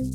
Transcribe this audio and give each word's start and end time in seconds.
Open 0.00 0.10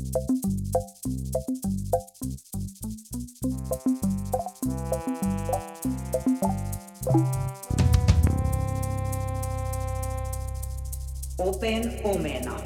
omena. 12.04 12.60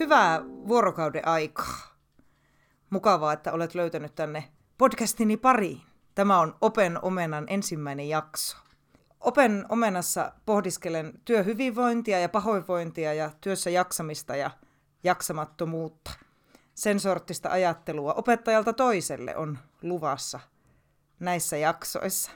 Hyvää 0.00 0.42
vuorokauden 0.68 1.28
aikaa. 1.28 1.64
Mukavaa, 2.90 3.32
että 3.32 3.52
olet 3.52 3.74
löytänyt 3.74 4.14
tänne 4.14 4.44
podcastini 4.78 5.36
pariin. 5.36 5.80
Tämä 6.14 6.40
on 6.40 6.54
Open 6.60 6.98
Omenan 7.04 7.44
ensimmäinen 7.48 8.08
jakso. 8.08 8.56
Open 9.22 9.66
Omenassa 9.68 10.32
pohdiskelen 10.46 11.12
työhyvinvointia 11.24 12.20
ja 12.20 12.28
pahoinvointia 12.28 13.14
ja 13.14 13.30
työssä 13.40 13.70
jaksamista 13.70 14.36
ja 14.36 14.50
jaksamattomuutta. 15.04 16.10
Sen 16.74 17.00
sortista 17.00 17.48
ajattelua 17.48 18.14
opettajalta 18.14 18.72
toiselle 18.72 19.36
on 19.36 19.58
luvassa 19.82 20.40
näissä 21.20 21.56
jaksoissa. 21.56 22.30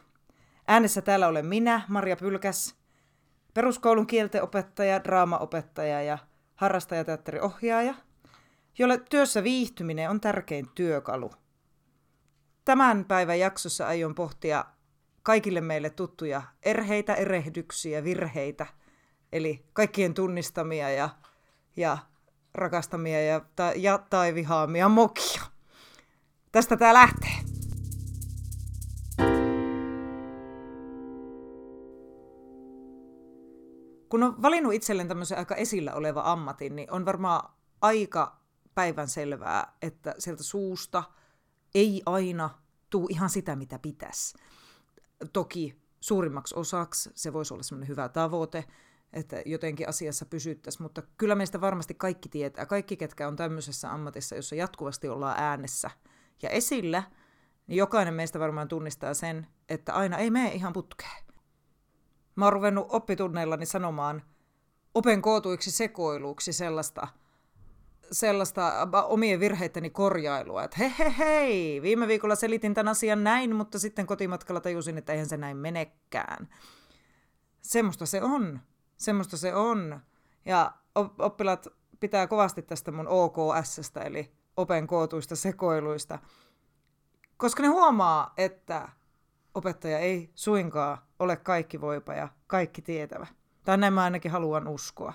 Äänessä 0.69 1.03
täällä 1.03 1.29
olen 1.29 1.47
minä, 1.47 1.81
Maria 1.89 2.17
Pylkäs, 2.17 2.75
peruskoulun 3.55 4.07
kieltenopettaja, 4.07 5.05
draamaopettaja 5.05 6.03
ja 6.03 6.19
harrastajateatteriohjaaja, 6.55 7.95
jolle 8.79 8.99
työssä 9.11 9.43
viihtyminen 9.43 10.11
on 10.11 10.21
tärkein 10.21 10.69
työkalu. 10.75 11.31
Tämän 12.65 13.05
päivän 13.05 13.39
jaksossa 13.39 13.87
aion 13.87 14.15
pohtia 14.15 14.65
kaikille 15.27 15.61
meille 15.61 15.91
tuttuja 15.91 16.43
erheitä, 16.63 17.15
erehdyksiä, 17.15 18.05
virheitä, 18.05 18.67
eli 19.33 19.67
kaikkien 19.73 20.15
tunnistamia 20.15 20.91
ja, 20.91 21.09
ja 21.77 21.99
rakastamia 22.55 23.23
ja, 23.25 23.41
ta, 23.57 23.73
ja 23.77 23.99
tai 23.99 24.35
vihaamia 24.35 24.89
mokia. 24.89 25.43
Tästä 26.53 26.77
tämä 26.77 26.95
lähtee. 26.95 27.31
Kun 34.09 34.23
on 34.23 34.43
valinnut 34.43 34.75
itselleen 34.75 35.09
tämmöisen 35.09 35.39
aika 35.39 35.55
esillä 35.55 35.95
oleva 35.95 36.23
ammatin, 36.25 36.77
niin 36.77 36.91
on 36.91 37.05
varmaan 37.05 37.53
aika 37.81 38.41
päivän 38.75 39.09
selvää, 39.09 39.73
että 39.83 40.15
sieltä 40.19 40.43
suusta 40.43 41.03
ei 41.75 42.03
aina 42.07 42.51
tuu 42.91 43.09
ihan 43.11 43.31
sitä, 43.31 43.57
mitä 43.57 43.79
pitäisi. 43.79 44.39
Toki 45.33 45.83
suurimmaksi 46.01 46.55
osaksi 46.59 47.11
se 47.15 47.33
voisi 47.33 47.55
olla 47.55 47.63
semmoinen 47.63 47.89
hyvä 47.89 48.09
tavoite, 48.09 48.65
että 49.13 49.43
jotenkin 49.47 49.89
asiassa 49.89 50.27
pysyttäisiin, 50.27 50.83
mutta 50.83 51.03
kyllä 51.17 51.35
meistä 51.35 51.61
varmasti 51.61 51.95
kaikki 51.95 52.29
tietää, 52.29 52.67
kaikki 52.67 52.97
ketkä 52.97 53.29
on 53.29 53.37
tämmöisessä 53.37 53.93
ammatissa, 53.93 54.37
jossa 54.37 54.55
jatkuvasti 54.55 55.09
ollaan 55.09 55.39
äänessä 55.39 55.91
ja 56.43 56.51
esillä, 56.51 57.03
niin 57.67 57.77
jokainen 57.77 58.15
meistä 58.15 58.39
varmaan 58.39 58.69
tunnistaa 58.69 59.15
sen, 59.15 59.47
että 59.69 59.95
aina 59.95 60.19
ei 60.19 60.31
mene 60.31 60.53
ihan 60.53 60.73
putkeen. 60.73 61.25
Mä 62.37 62.45
oon 62.45 62.53
ruvennut 62.53 62.87
oppitunneillani 62.89 63.67
sanomaan 63.67 64.23
open 64.95 65.23
kootuiksi 65.23 65.71
sekoiluksi 65.71 66.53
sellaista, 66.53 67.09
sellaista 68.13 68.89
omien 69.05 69.41
virheitteni 69.41 69.91
korjailua, 69.91 70.65
että 70.65 70.77
hei 70.79 70.93
hei 70.99 71.19
hei, 71.19 71.83
viime 71.83 72.09
viikolla 72.09 72.35
selitin 72.35 72.75
tämän 72.75 72.91
asian 72.91 73.25
näin, 73.25 73.57
mutta 73.57 73.79
sitten 73.79 74.07
kotimatkalla 74.07 74.61
tajusin, 74.61 74.99
että 74.99 75.13
eihän 75.13 75.29
se 75.29 75.37
näin 75.37 75.57
menekään. 75.57 76.49
Semmoista 77.63 78.07
se 78.07 78.23
on. 78.23 78.61
Semmoista 78.97 79.37
se 79.37 79.55
on. 79.55 80.01
Ja 80.45 80.73
oppilaat 81.19 81.67
pitää 82.01 82.27
kovasti 82.27 82.63
tästä 82.63 82.93
mun 82.93 83.09
OKSstä, 83.09 84.01
eli 84.01 84.33
open 84.57 84.87
kootuista 84.87 85.37
sekoiluista, 85.37 86.19
koska 87.37 87.63
ne 87.63 87.69
huomaa, 87.69 88.33
että 88.37 88.89
opettaja 89.55 89.99
ei 89.99 90.31
suinkaan 90.35 90.99
ole 91.19 91.37
kaikki 91.37 91.81
voipa 91.81 92.15
ja 92.15 92.29
kaikki 92.47 92.83
tietävä. 92.83 93.27
Tai 93.65 93.79
näin 93.79 93.93
mä 93.93 94.05
ainakin 94.05 94.31
haluan 94.31 94.69
uskoa. 94.69 95.13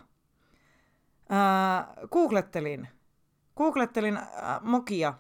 Ää, 1.34 1.94
googlettelin. 2.12 2.88
Googlettelin 3.58 4.18
ää, 4.18 4.60
mokia, 4.64 5.14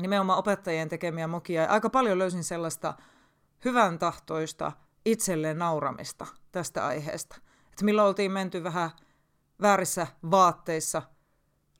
nimenomaan 0.00 0.38
opettajien 0.38 0.88
tekemiä 0.88 1.26
mokia. 1.26 1.64
Aika 1.64 1.90
paljon 1.90 2.18
löysin 2.18 2.44
sellaista 2.44 2.94
hyvän 3.64 3.98
tahtoista 3.98 4.72
itselleen 5.04 5.58
nauramista 5.58 6.26
tästä 6.52 6.86
aiheesta. 6.86 7.36
Että 7.70 7.84
milloin 7.84 8.08
oltiin 8.08 8.32
menty 8.32 8.64
vähän 8.64 8.90
väärissä 9.62 10.06
vaatteissa 10.30 11.02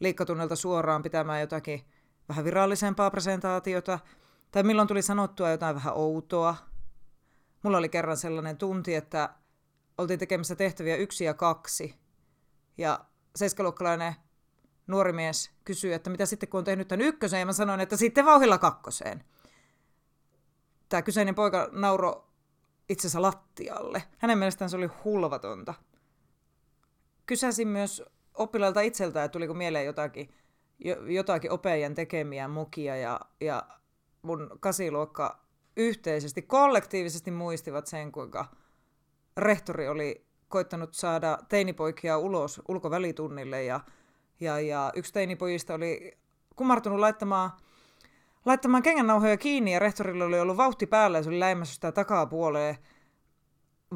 liikkatunnelta 0.00 0.56
suoraan 0.56 1.02
pitämään 1.02 1.40
jotakin 1.40 1.86
vähän 2.28 2.44
virallisempaa 2.44 3.10
presentaatiota, 3.10 3.98
tai 4.50 4.62
milloin 4.62 4.88
tuli 4.88 5.02
sanottua 5.02 5.50
jotain 5.50 5.74
vähän 5.74 5.94
outoa. 5.96 6.54
Mulla 7.62 7.78
oli 7.78 7.88
kerran 7.88 8.16
sellainen 8.16 8.56
tunti, 8.56 8.94
että 8.94 9.34
oltiin 9.98 10.18
tekemässä 10.18 10.56
tehtäviä 10.56 10.96
yksi 10.96 11.24
ja 11.24 11.34
kaksi, 11.34 11.94
ja 12.78 13.04
seiskaluokkalainen 13.36 14.14
nuori 14.86 15.12
mies 15.12 15.50
kysyi, 15.64 15.92
että 15.92 16.10
mitä 16.10 16.26
sitten 16.26 16.48
kun 16.48 16.58
on 16.58 16.64
tehnyt 16.64 16.88
tämän 16.88 17.06
ykkösen, 17.06 17.40
ja 17.40 17.46
mä 17.46 17.52
sanoin, 17.52 17.80
että 17.80 17.96
sitten 17.96 18.24
vauhilla 18.24 18.58
kakkoseen. 18.58 19.24
Tämä 20.88 21.02
kyseinen 21.02 21.34
poika 21.34 21.68
nauro 21.72 22.32
itsensä 22.88 23.22
lattialle. 23.22 24.02
Hänen 24.18 24.38
mielestään 24.38 24.70
se 24.70 24.76
oli 24.76 24.90
hulvatonta. 25.04 25.74
Kysäsin 27.26 27.68
myös 27.68 28.02
oppilailta 28.34 28.80
itseltä, 28.80 29.24
että 29.24 29.32
tuliko 29.32 29.54
mieleen 29.54 29.86
jotakin, 29.86 30.34
jotakin 31.08 31.50
opeajan 31.50 31.94
tekemiä 31.94 32.48
mukia, 32.48 32.96
ja, 32.96 33.20
ja 33.40 33.62
mun 34.22 34.50
kasiluokka 34.60 35.44
yhteisesti, 35.76 36.42
kollektiivisesti 36.42 37.30
muistivat 37.30 37.86
sen, 37.86 38.12
kuinka 38.12 38.46
rehtori 39.36 39.88
oli 39.88 40.26
koittanut 40.52 40.94
saada 40.94 41.38
teinipoikia 41.48 42.18
ulos 42.18 42.62
ulkovälitunnille 42.68 43.64
ja, 43.64 43.80
ja, 44.40 44.60
ja 44.60 44.92
yksi 44.94 45.12
teinipojista 45.12 45.74
oli 45.74 46.18
kumartunut 46.56 46.98
laittamaan, 46.98 47.50
laittamaan 48.44 48.82
kengännauhoja 48.82 49.36
kiinni 49.36 49.72
ja 49.72 49.78
rehtorilla 49.78 50.24
oli 50.24 50.40
ollut 50.40 50.56
vauhti 50.56 50.86
päällä 50.86 51.18
ja 51.18 51.22
se 51.22 51.28
oli 51.28 51.40
läimässä 51.40 51.74
sitä 51.74 51.92
takapuoleen 51.92 52.76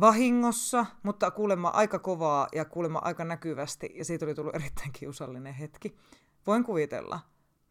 vahingossa, 0.00 0.86
mutta 1.02 1.30
kuulemma 1.30 1.68
aika 1.68 1.98
kovaa 1.98 2.48
ja 2.54 2.64
kuulemma 2.64 3.00
aika 3.04 3.24
näkyvästi 3.24 3.90
ja 3.94 4.04
siitä 4.04 4.24
oli 4.24 4.34
tullut 4.34 4.54
erittäin 4.54 4.92
kiusallinen 4.92 5.54
hetki. 5.54 5.96
Voin 6.46 6.64
kuvitella, 6.64 7.20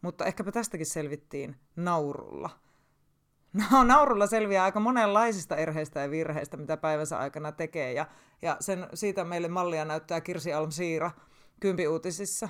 mutta 0.01 0.25
ehkäpä 0.25 0.51
tästäkin 0.51 0.85
selvittiin 0.85 1.55
naurulla. 1.75 2.49
No, 3.71 3.83
naurulla 3.83 4.27
selviää 4.27 4.63
aika 4.63 4.79
monenlaisista 4.79 5.55
erheistä 5.55 5.99
ja 5.99 6.11
virheistä, 6.11 6.57
mitä 6.57 6.77
päivänsä 6.77 7.17
aikana 7.17 7.51
tekee. 7.51 7.93
Ja, 7.93 8.05
ja 8.41 8.57
sen, 8.59 8.87
siitä 8.93 9.23
meille 9.23 9.47
mallia 9.47 9.85
näyttää 9.85 10.21
Kirsi 10.21 10.53
Alm-Siira 10.53 11.11
kympiuutisissa. 11.59 12.49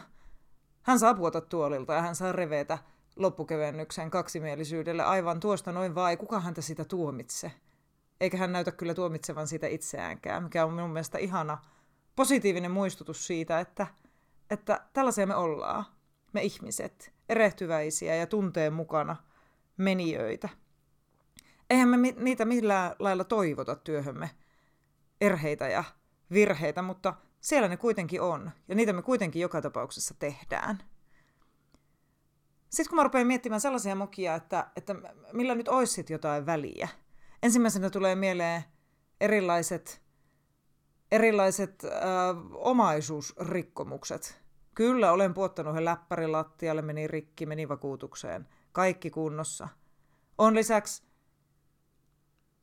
Hän 0.81 0.99
saa 0.99 1.13
puota 1.13 1.41
tuolilta 1.41 1.93
ja 1.93 2.01
hän 2.01 2.15
saa 2.15 2.31
revetä 2.31 2.77
loppukevennyksen 3.15 4.11
kaksimielisyydelle 4.11 5.03
aivan 5.03 5.39
tuosta 5.39 5.71
noin 5.71 5.95
vai 5.95 6.17
kuka 6.17 6.39
häntä 6.39 6.61
sitä 6.61 6.85
tuomitse. 6.85 7.51
Eikä 8.21 8.37
hän 8.37 8.51
näytä 8.51 8.71
kyllä 8.71 8.93
tuomitsevan 8.93 9.47
siitä 9.47 9.67
itseäänkään, 9.67 10.43
mikä 10.43 10.65
on 10.65 10.73
minun 10.73 10.89
mielestä 10.89 11.17
ihana 11.17 11.57
positiivinen 12.15 12.71
muistutus 12.71 13.27
siitä, 13.27 13.59
että, 13.59 13.87
että 14.49 14.81
tällaisia 14.93 15.27
me 15.27 15.35
ollaan, 15.35 15.85
me 16.33 16.43
ihmiset, 16.43 17.13
erehtyväisiä 17.29 18.15
ja 18.15 18.27
tunteen 18.27 18.73
mukana 18.73 19.15
menijöitä 19.77 20.49
eihän 21.69 21.89
me 21.89 21.97
niitä 21.97 22.45
millään 22.45 22.95
lailla 22.99 23.23
toivota 23.23 23.75
työhömme, 23.75 24.29
erheitä 25.21 25.67
ja 25.67 25.83
virheitä, 26.31 26.81
mutta 26.81 27.13
siellä 27.41 27.67
ne 27.67 27.77
kuitenkin 27.77 28.21
on, 28.21 28.51
ja 28.67 28.75
niitä 28.75 28.93
me 28.93 29.01
kuitenkin 29.01 29.41
joka 29.41 29.61
tapauksessa 29.61 30.15
tehdään. 30.19 30.79
Sitten 32.69 32.89
kun 32.89 32.95
mä 32.95 33.03
rupean 33.03 33.27
miettimään 33.27 33.61
sellaisia 33.61 33.95
mokia, 33.95 34.35
että, 34.35 34.67
että 34.75 34.95
millä 35.33 35.55
nyt 35.55 35.67
olisi 35.67 36.05
jotain 36.09 36.45
väliä. 36.45 36.87
Ensimmäisenä 37.43 37.89
tulee 37.89 38.15
mieleen 38.15 38.63
erilaiset, 39.21 40.01
erilaiset 41.11 41.83
äh, 41.85 41.91
omaisuusrikkomukset. 42.53 44.41
Kyllä, 44.73 45.11
olen 45.11 45.33
puottanut 45.33 45.71
yhden 45.71 45.85
läppärilattialle, 45.85 46.81
meni 46.81 47.07
rikki, 47.07 47.45
meni 47.45 47.69
vakuutukseen. 47.69 48.47
Kaikki 48.71 49.09
kunnossa. 49.09 49.67
On 50.37 50.55
lisäksi 50.55 51.03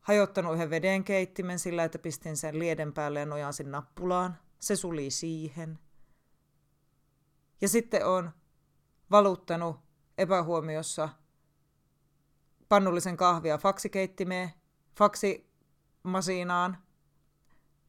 hajottanut 0.03 0.55
yhden 0.55 0.71
vedenkeittimen 0.71 1.59
sillä, 1.59 1.85
että 1.85 1.99
pistin 1.99 2.37
sen 2.37 2.59
lieden 2.59 2.93
päälle 2.93 3.21
ja 3.21 3.27
nojasin 3.27 3.71
nappulaan. 3.71 4.39
Se 4.59 4.77
suli 4.77 5.11
siihen. 5.11 5.79
Ja 7.61 7.69
sitten 7.69 8.07
on 8.07 8.31
valuttanut 9.11 9.77
epähuomiossa 10.19 11.09
pannullisen 12.69 13.17
kahvia 13.17 13.59
faksikeittimeen, 13.59 14.51
faksimasiinaan, 14.99 16.79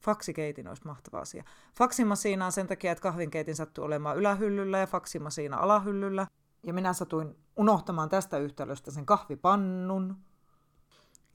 Faksikeitin 0.03 0.67
olisi 0.67 0.85
mahtava 0.85 1.19
asia. 1.19 1.43
Faksimasiina 1.77 2.45
on 2.45 2.51
sen 2.51 2.67
takia, 2.67 2.91
että 2.91 3.01
kahvinkeitin 3.01 3.55
sattuu 3.55 3.83
olemaan 3.83 4.17
ylähyllyllä 4.17 4.77
ja 4.77 4.87
faksimasiina 4.87 5.57
alahyllyllä. 5.57 6.27
Ja 6.63 6.73
minä 6.73 6.93
satuin 6.93 7.35
unohtamaan 7.55 8.09
tästä 8.09 8.37
yhtälöstä 8.37 8.91
sen 8.91 9.05
kahvipannun. 9.05 10.17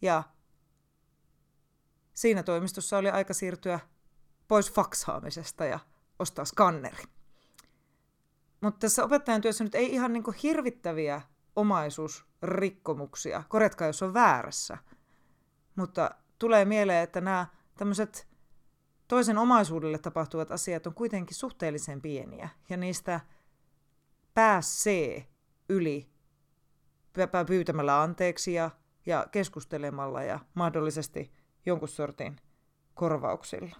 Ja 0.02 0.22
siinä 2.18 2.42
toimistossa 2.42 2.98
oli 2.98 3.10
aika 3.10 3.34
siirtyä 3.34 3.80
pois 4.48 4.72
faksaamisesta 4.72 5.64
ja 5.64 5.78
ostaa 6.18 6.44
skanneri. 6.44 7.04
Mutta 8.60 8.78
tässä 8.78 9.04
opettajan 9.04 9.40
työssä 9.40 9.64
nyt 9.64 9.74
ei 9.74 9.92
ihan 9.92 10.12
niin 10.12 10.24
hirvittäviä 10.42 11.22
omaisuusrikkomuksia, 11.56 13.42
korjatkaa 13.48 13.86
jos 13.86 14.02
on 14.02 14.14
väärässä, 14.14 14.78
mutta 15.76 16.10
tulee 16.38 16.64
mieleen, 16.64 17.02
että 17.02 17.20
nämä 17.20 17.46
tämmöiset 17.76 18.28
toisen 19.08 19.38
omaisuudelle 19.38 19.98
tapahtuvat 19.98 20.50
asiat 20.50 20.86
on 20.86 20.94
kuitenkin 20.94 21.36
suhteellisen 21.36 22.02
pieniä. 22.02 22.48
Ja 22.68 22.76
niistä 22.76 23.20
pääsee 24.34 25.26
yli 25.68 26.10
pyytämällä 27.46 28.02
anteeksi 28.02 28.52
ja, 28.52 28.70
ja 29.06 29.26
keskustelemalla 29.32 30.22
ja 30.22 30.38
mahdollisesti 30.54 31.32
jonkun 31.68 31.88
sortin 31.88 32.40
korvauksilla. 32.94 33.76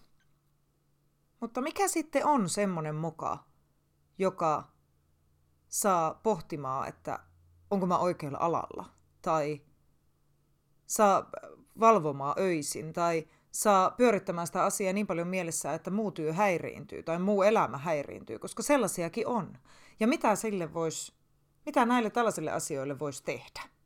Mutta 1.40 1.60
mikä 1.60 1.88
sitten 1.88 2.26
on 2.26 2.48
semmoinen 2.48 2.94
moka, 2.94 3.44
joka 4.18 4.72
saa 5.68 6.14
pohtimaan, 6.14 6.88
että 6.88 7.18
onko 7.70 7.86
mä 7.86 7.98
oikealla 7.98 8.38
alalla, 8.40 8.84
tai 9.22 9.60
saa 10.86 11.30
valvomaan 11.80 12.34
öisin, 12.38 12.92
tai 12.92 13.26
saa 13.50 13.90
pyörittämään 13.90 14.46
sitä 14.46 14.64
asiaa 14.64 14.92
niin 14.92 15.06
paljon 15.06 15.28
mielessä, 15.28 15.74
että 15.74 15.90
muu 15.90 16.10
työ 16.10 16.32
häiriintyy 16.32 17.02
tai 17.02 17.18
muu 17.18 17.42
elämä 17.42 17.78
häiriintyy, 17.78 18.38
koska 18.38 18.62
sellaisiakin 18.62 19.26
on. 19.26 19.58
Ja 20.00 20.08
mitä 20.08 20.36
sille 20.36 20.74
vois, 20.74 21.16
mitä 21.66 21.86
näille 21.86 22.10
tällaisille 22.10 22.50
asioille 22.50 22.98
voisi 22.98 23.24
tehdä? 23.24 23.77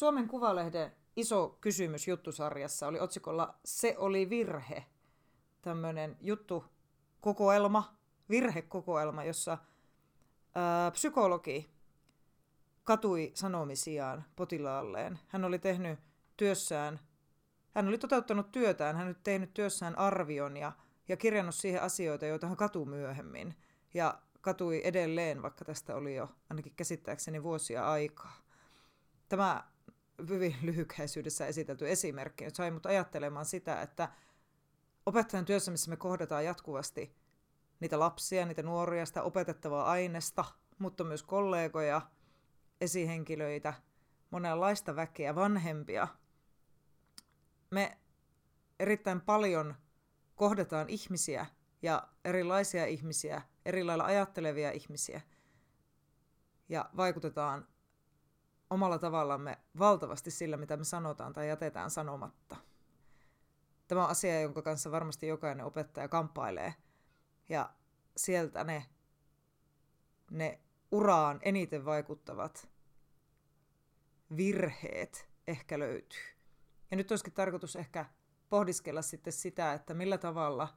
Suomen 0.00 0.28
Kuvalehden 0.28 0.92
iso 1.16 1.58
kysymys 1.60 2.08
juttusarjassa 2.08 2.86
oli 2.86 3.00
otsikolla 3.00 3.54
Se 3.64 3.94
oli 3.98 4.30
virhe. 4.30 4.84
Tämmöinen 5.62 6.16
juttukokoelma, 6.20 7.96
virhekokoelma, 8.30 9.24
jossa 9.24 9.58
ää, 10.54 10.90
psykologi 10.90 11.70
katui 12.84 13.30
sanomisiaan 13.34 14.24
potilaalleen. 14.36 15.18
Hän 15.28 15.44
oli 15.44 15.58
tehnyt 15.58 15.98
työssään, 16.36 17.00
hän 17.74 17.88
oli 17.88 17.98
toteuttanut 17.98 18.52
työtään, 18.52 18.96
hän 18.96 19.06
oli 19.06 19.16
tehnyt 19.24 19.54
työssään 19.54 19.98
arvion 19.98 20.56
ja, 20.56 20.72
ja 21.08 21.16
kirjannut 21.16 21.54
siihen 21.54 21.82
asioita, 21.82 22.26
joita 22.26 22.46
hän 22.46 22.56
katui 22.56 22.86
myöhemmin. 22.86 23.54
Ja 23.94 24.18
katui 24.40 24.80
edelleen, 24.84 25.42
vaikka 25.42 25.64
tästä 25.64 25.96
oli 25.96 26.14
jo 26.14 26.28
ainakin 26.50 26.72
käsittääkseni 26.76 27.42
vuosia 27.42 27.90
aikaa. 27.90 28.36
Tämä 29.28 29.70
hyvin 30.28 30.56
lyhykäisyydessä 30.62 31.46
esitelty 31.46 31.90
esimerkki 31.90 32.44
nyt 32.44 32.54
sai 32.54 32.70
mut 32.70 32.86
ajattelemaan 32.86 33.46
sitä, 33.46 33.82
että 33.82 34.08
opettajan 35.06 35.44
työssä, 35.44 35.70
missä 35.70 35.90
me 35.90 35.96
kohdataan 35.96 36.44
jatkuvasti 36.44 37.16
niitä 37.80 37.98
lapsia, 37.98 38.46
niitä 38.46 38.62
nuoria, 38.62 39.06
sitä 39.06 39.22
opetettavaa 39.22 39.90
aineesta, 39.90 40.44
mutta 40.78 41.04
myös 41.04 41.22
kollegoja, 41.22 42.02
esihenkilöitä, 42.80 43.74
monenlaista 44.30 44.96
väkeä, 44.96 45.34
vanhempia. 45.34 46.08
Me 47.70 47.98
erittäin 48.78 49.20
paljon 49.20 49.74
kohdataan 50.34 50.88
ihmisiä 50.88 51.46
ja 51.82 52.08
erilaisia 52.24 52.86
ihmisiä, 52.86 53.42
eri 53.64 53.84
lailla 53.84 54.04
ajattelevia 54.04 54.70
ihmisiä 54.70 55.20
ja 56.68 56.90
vaikutetaan 56.96 57.68
omalla 58.70 58.98
tavallamme 58.98 59.58
valtavasti 59.78 60.30
sillä, 60.30 60.56
mitä 60.56 60.76
me 60.76 60.84
sanotaan 60.84 61.32
tai 61.32 61.48
jätetään 61.48 61.90
sanomatta. 61.90 62.56
Tämä 63.88 64.04
on 64.04 64.10
asia, 64.10 64.40
jonka 64.40 64.62
kanssa 64.62 64.90
varmasti 64.90 65.26
jokainen 65.26 65.66
opettaja 65.66 66.08
kamppailee. 66.08 66.74
Ja 67.48 67.70
sieltä 68.16 68.64
ne, 68.64 68.86
ne 70.30 70.60
uraan 70.90 71.38
eniten 71.42 71.84
vaikuttavat 71.84 72.68
virheet 74.36 75.28
ehkä 75.46 75.78
löytyy. 75.78 76.20
Ja 76.90 76.96
nyt 76.96 77.10
olisikin 77.10 77.32
tarkoitus 77.32 77.76
ehkä 77.76 78.04
pohdiskella 78.48 79.02
sitten 79.02 79.32
sitä, 79.32 79.72
että 79.72 79.94
millä 79.94 80.18
tavalla 80.18 80.68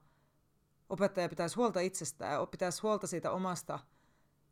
opettaja 0.90 1.30
pitäisi 1.30 1.56
huolta 1.56 1.80
itsestään 1.80 2.34
ja 2.34 2.46
pitäisi 2.46 2.82
huolta 2.82 3.08
siitä 3.08 3.32
omasta, 3.32 3.80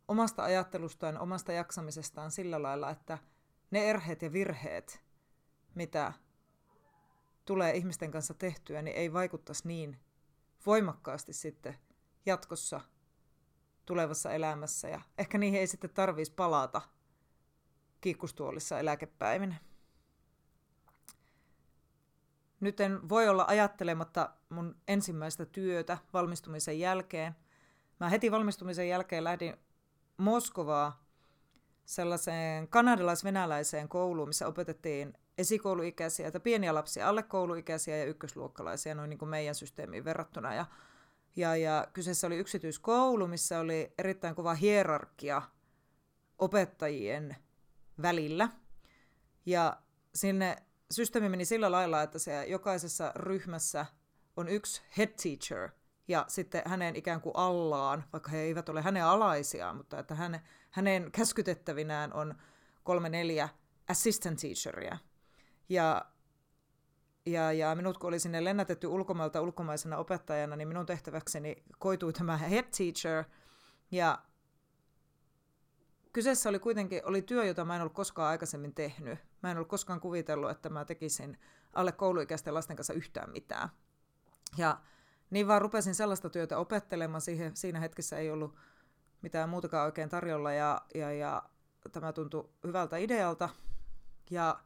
omasta 0.08 0.42
ajattelustaan, 0.42 1.18
omasta 1.18 1.52
jaksamisestaan 1.52 2.30
sillä 2.30 2.62
lailla, 2.62 2.90
että– 2.90 3.18
ne 3.72 3.90
erheet 3.90 4.22
ja 4.22 4.32
virheet, 4.32 5.02
mitä 5.74 6.12
tulee 7.44 7.76
ihmisten 7.76 8.10
kanssa 8.10 8.34
tehtyä, 8.34 8.82
niin 8.82 8.96
ei 8.96 9.12
vaikuttaisi 9.12 9.68
niin 9.68 9.98
voimakkaasti 10.66 11.32
sitten 11.32 11.78
jatkossa 12.26 12.80
tulevassa 13.86 14.32
elämässä. 14.32 14.88
Ja 14.88 15.00
ehkä 15.18 15.38
niihin 15.38 15.60
ei 15.60 15.66
sitten 15.66 15.90
tarvitsisi 15.90 16.34
palata 16.34 16.82
kiikkustuolissa 18.00 18.78
eläkepäivinä. 18.78 19.54
Nyt 22.60 22.80
en 22.80 23.08
voi 23.08 23.28
olla 23.28 23.44
ajattelematta 23.48 24.30
mun 24.48 24.76
ensimmäistä 24.88 25.46
työtä 25.46 25.98
valmistumisen 26.12 26.78
jälkeen. 26.80 27.34
Mä 28.00 28.08
heti 28.08 28.30
valmistumisen 28.30 28.88
jälkeen 28.88 29.24
lähdin 29.24 29.56
Moskovaa 30.16 31.01
sellaiseen 31.84 32.68
kanadalais-venäläiseen 32.68 33.88
kouluun, 33.88 34.28
missä 34.28 34.46
opetettiin 34.46 35.14
esikouluikäisiä, 35.38 36.26
että 36.26 36.40
pieniä 36.40 36.74
lapsia, 36.74 37.08
alle 37.08 37.22
kouluikäisiä 37.22 37.96
ja 37.96 38.04
ykkösluokkalaisia 38.04 38.94
noin 38.94 39.10
niin 39.10 39.18
kuin 39.18 39.28
meidän 39.28 39.54
systeemiin 39.54 40.04
verrattuna. 40.04 40.54
Ja, 40.54 40.66
ja, 41.36 41.56
ja 41.56 41.88
kyseessä 41.92 42.26
oli 42.26 42.36
yksityiskoulu, 42.36 43.26
missä 43.26 43.58
oli 43.58 43.92
erittäin 43.98 44.34
kova 44.34 44.54
hierarkia 44.54 45.42
opettajien 46.38 47.36
välillä. 48.02 48.48
Ja 49.46 49.76
sinne 50.14 50.56
systeemi 50.90 51.28
meni 51.28 51.44
sillä 51.44 51.70
lailla, 51.70 52.02
että 52.02 52.18
se 52.18 52.44
jokaisessa 52.46 53.12
ryhmässä 53.14 53.86
on 54.36 54.48
yksi 54.48 54.82
head 54.98 55.10
teacher 55.22 55.70
ja 56.12 56.24
sitten 56.28 56.62
hänen 56.66 56.96
ikään 56.96 57.20
kuin 57.20 57.36
allaan, 57.36 58.04
vaikka 58.12 58.30
he 58.30 58.38
eivät 58.38 58.68
ole 58.68 58.82
hänen 58.82 59.04
alaisiaan, 59.04 59.76
mutta 59.76 59.98
että 59.98 60.14
hän, 60.14 60.40
hänen 60.70 61.12
käskytettävinään 61.12 62.12
on 62.12 62.34
kolme 62.84 63.08
neljä 63.08 63.48
assistant 63.88 64.38
teacheria. 64.40 64.98
Ja, 65.68 66.04
ja, 67.26 67.52
ja 67.52 67.74
minut 67.74 67.98
kun 67.98 68.08
oli 68.08 68.18
sinne 68.18 68.44
lennätetty 68.44 68.86
ulkomailta 68.86 69.40
ulkomaisena 69.40 69.96
opettajana, 69.96 70.56
niin 70.56 70.68
minun 70.68 70.86
tehtäväkseni 70.86 71.62
koitui 71.78 72.12
tämä 72.12 72.36
head 72.36 72.64
teacher. 72.76 73.24
Ja 73.90 74.18
kyseessä 76.12 76.48
oli 76.48 76.58
kuitenkin 76.58 77.02
oli 77.04 77.22
työ, 77.22 77.44
jota 77.44 77.64
mä 77.64 77.76
en 77.76 77.82
ollut 77.82 77.94
koskaan 77.94 78.28
aikaisemmin 78.28 78.74
tehnyt. 78.74 79.18
Mä 79.42 79.50
en 79.50 79.56
ollut 79.56 79.68
koskaan 79.68 80.00
kuvitellut, 80.00 80.50
että 80.50 80.68
mä 80.68 80.84
tekisin 80.84 81.38
alle 81.72 81.92
kouluikäisten 81.92 82.54
lasten 82.54 82.76
kanssa 82.76 82.92
yhtään 82.92 83.30
mitään. 83.30 83.68
Ja 84.56 84.80
niin 85.32 85.48
vaan 85.48 85.62
rupesin 85.62 85.94
sellaista 85.94 86.30
työtä 86.30 86.58
opettelemaan. 86.58 87.20
Siihen, 87.20 87.56
siinä 87.56 87.80
hetkessä 87.80 88.18
ei 88.18 88.30
ollut 88.30 88.54
mitään 89.22 89.48
muutakaan 89.48 89.84
oikein 89.84 90.08
tarjolla 90.08 90.52
ja, 90.52 90.82
ja, 90.94 91.12
ja 91.12 91.42
tämä 91.92 92.12
tuntui 92.12 92.48
hyvältä 92.64 92.96
idealta. 92.96 93.48
Ja, 94.30 94.60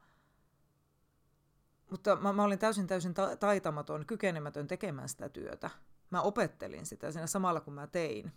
mutta 1.90 2.16
mä, 2.16 2.32
mä 2.32 2.44
olin 2.44 2.58
täysin 2.58 2.86
täysin 2.86 3.14
ta- 3.14 3.36
taitamaton, 3.36 4.06
kykenemätön 4.06 4.66
tekemään 4.66 5.08
sitä 5.08 5.28
työtä. 5.28 5.70
Mä 6.10 6.22
opettelin 6.22 6.86
sitä 6.86 7.12
siinä 7.12 7.26
samalla 7.26 7.60
kun 7.60 7.74
mä 7.74 7.86
tein. 7.86 8.32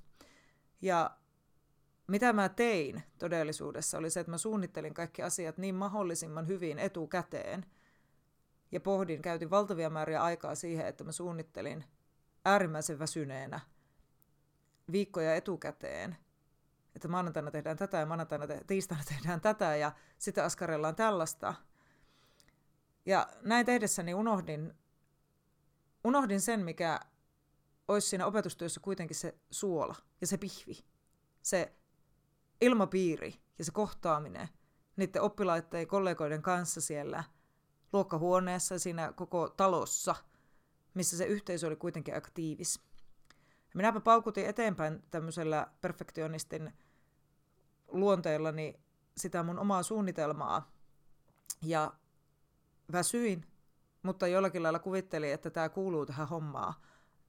Ja 0.81 1.11
mitä 2.07 2.33
mä 2.33 2.49
tein 2.49 3.03
todellisuudessa 3.17 3.97
oli 3.97 4.09
se, 4.09 4.19
että 4.19 4.31
mä 4.31 4.37
suunnittelin 4.37 4.93
kaikki 4.93 5.21
asiat 5.21 5.57
niin 5.57 5.75
mahdollisimman 5.75 6.47
hyvin 6.47 6.79
etukäteen. 6.79 7.65
Ja 8.71 8.79
pohdin, 8.79 9.21
käytin 9.21 9.49
valtavia 9.49 9.89
määriä 9.89 10.23
aikaa 10.23 10.55
siihen, 10.55 10.87
että 10.87 11.03
mä 11.03 11.11
suunnittelin 11.11 11.85
äärimmäisen 12.45 12.99
väsyneenä 12.99 13.59
viikkoja 14.91 15.35
etukäteen, 15.35 16.17
että 16.95 17.07
maanantaina 17.07 17.51
tehdään 17.51 17.77
tätä 17.77 17.97
ja 17.97 18.05
maanantaina 18.05 18.47
te- 18.47 18.63
tiistaina 18.67 19.03
tehdään 19.03 19.41
tätä 19.41 19.75
ja 19.75 19.91
sitten 20.17 20.43
askarellaan 20.43 20.95
tällaista. 20.95 21.53
Ja 23.05 23.27
näin 23.41 23.65
tehdessäni 23.65 24.13
unohdin, 24.13 24.73
unohdin 26.03 26.41
sen, 26.41 26.59
mikä 26.65 26.99
olisi 27.87 28.07
siinä 28.07 28.25
opetustyössä 28.25 28.79
kuitenkin 28.79 29.15
se 29.15 29.37
suola 29.51 29.95
ja 30.21 30.27
se 30.27 30.37
pihvi. 30.37 30.85
Se 31.41 31.73
ilmapiiri 32.61 33.41
ja 33.59 33.65
se 33.65 33.71
kohtaaminen 33.71 34.49
niiden 34.95 35.21
oppilaiden 35.21 35.79
ja 35.79 35.85
kollegoiden 35.85 36.41
kanssa 36.41 36.81
siellä 36.81 37.23
luokkahuoneessa, 37.93 38.79
siinä 38.79 39.13
koko 39.13 39.49
talossa, 39.49 40.15
missä 40.99 41.17
se 41.17 41.25
yhteisö 41.25 41.67
oli 41.67 41.75
kuitenkin 41.75 42.13
aika 42.13 42.29
tiivis. 42.33 42.79
Ja 43.59 43.73
minäpä 43.73 43.99
paukutin 43.99 44.45
eteenpäin 44.45 45.03
tämmöisellä 45.11 45.67
perfektionistin 45.81 46.73
luonteellani 47.87 48.79
sitä 49.17 49.43
mun 49.43 49.59
omaa 49.59 49.83
suunnitelmaa. 49.83 50.71
Ja 51.61 51.93
väsyin, 52.91 53.45
mutta 54.03 54.27
jollakin 54.27 54.63
lailla 54.63 54.79
kuvittelin, 54.79 55.33
että 55.33 55.49
tämä 55.49 55.69
kuuluu 55.69 56.05
tähän 56.05 56.27
hommaan. 56.27 56.73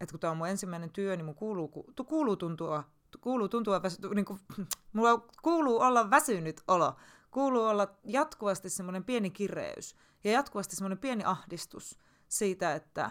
Että 0.00 0.12
kun 0.12 0.20
tämä 0.20 0.30
on 0.30 0.36
mun 0.36 0.48
ensimmäinen 0.48 0.90
työ, 0.90 1.16
niin 1.16 1.24
mun 1.24 1.34
kuuluu, 1.34 1.68
kuuluu 2.08 2.36
tuntua, 2.36 2.84
kuuluu 3.20 3.48
tuntua, 3.48 3.80
niin 4.14 4.24
kuin, 4.24 4.40
mulla 4.92 5.18
kuuluu 5.42 5.80
olla 5.80 6.10
väsynyt 6.10 6.60
olo. 6.68 6.96
Kuuluu 7.30 7.64
olla 7.64 7.98
jatkuvasti 8.04 8.70
semmoinen 8.70 9.04
pieni 9.04 9.30
kireys 9.30 9.96
ja 10.24 10.32
jatkuvasti 10.32 10.76
semmoinen 10.76 10.98
pieni 10.98 11.24
ahdistus 11.24 11.98
siitä, 12.28 12.74
että, 12.74 13.10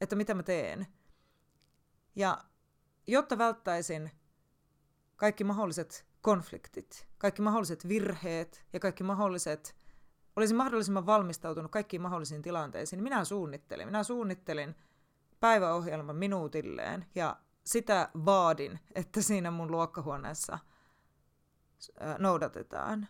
että 0.00 0.16
mitä 0.16 0.34
mä 0.34 0.42
teen. 0.42 0.86
Ja 2.16 2.44
jotta 3.06 3.38
välttäisin 3.38 4.10
kaikki 5.16 5.44
mahdolliset 5.44 6.06
konfliktit, 6.22 7.08
kaikki 7.18 7.42
mahdolliset 7.42 7.88
virheet 7.88 8.66
ja 8.72 8.80
kaikki 8.80 9.04
mahdolliset, 9.04 9.76
olisin 10.36 10.56
mahdollisimman 10.56 11.06
valmistautunut 11.06 11.70
kaikkiin 11.70 12.02
mahdollisiin 12.02 12.42
tilanteisiin, 12.42 12.98
niin 12.98 13.04
minä 13.04 13.24
suunnittelin. 13.24 13.88
Minä 13.88 14.02
suunnittelin 14.02 14.74
päiväohjelman 15.40 16.16
minuutilleen 16.16 17.06
ja 17.14 17.36
sitä 17.64 18.08
vaadin, 18.24 18.80
että 18.94 19.22
siinä 19.22 19.50
mun 19.50 19.70
luokkahuoneessa 19.70 20.58
noudatetaan. 22.18 23.08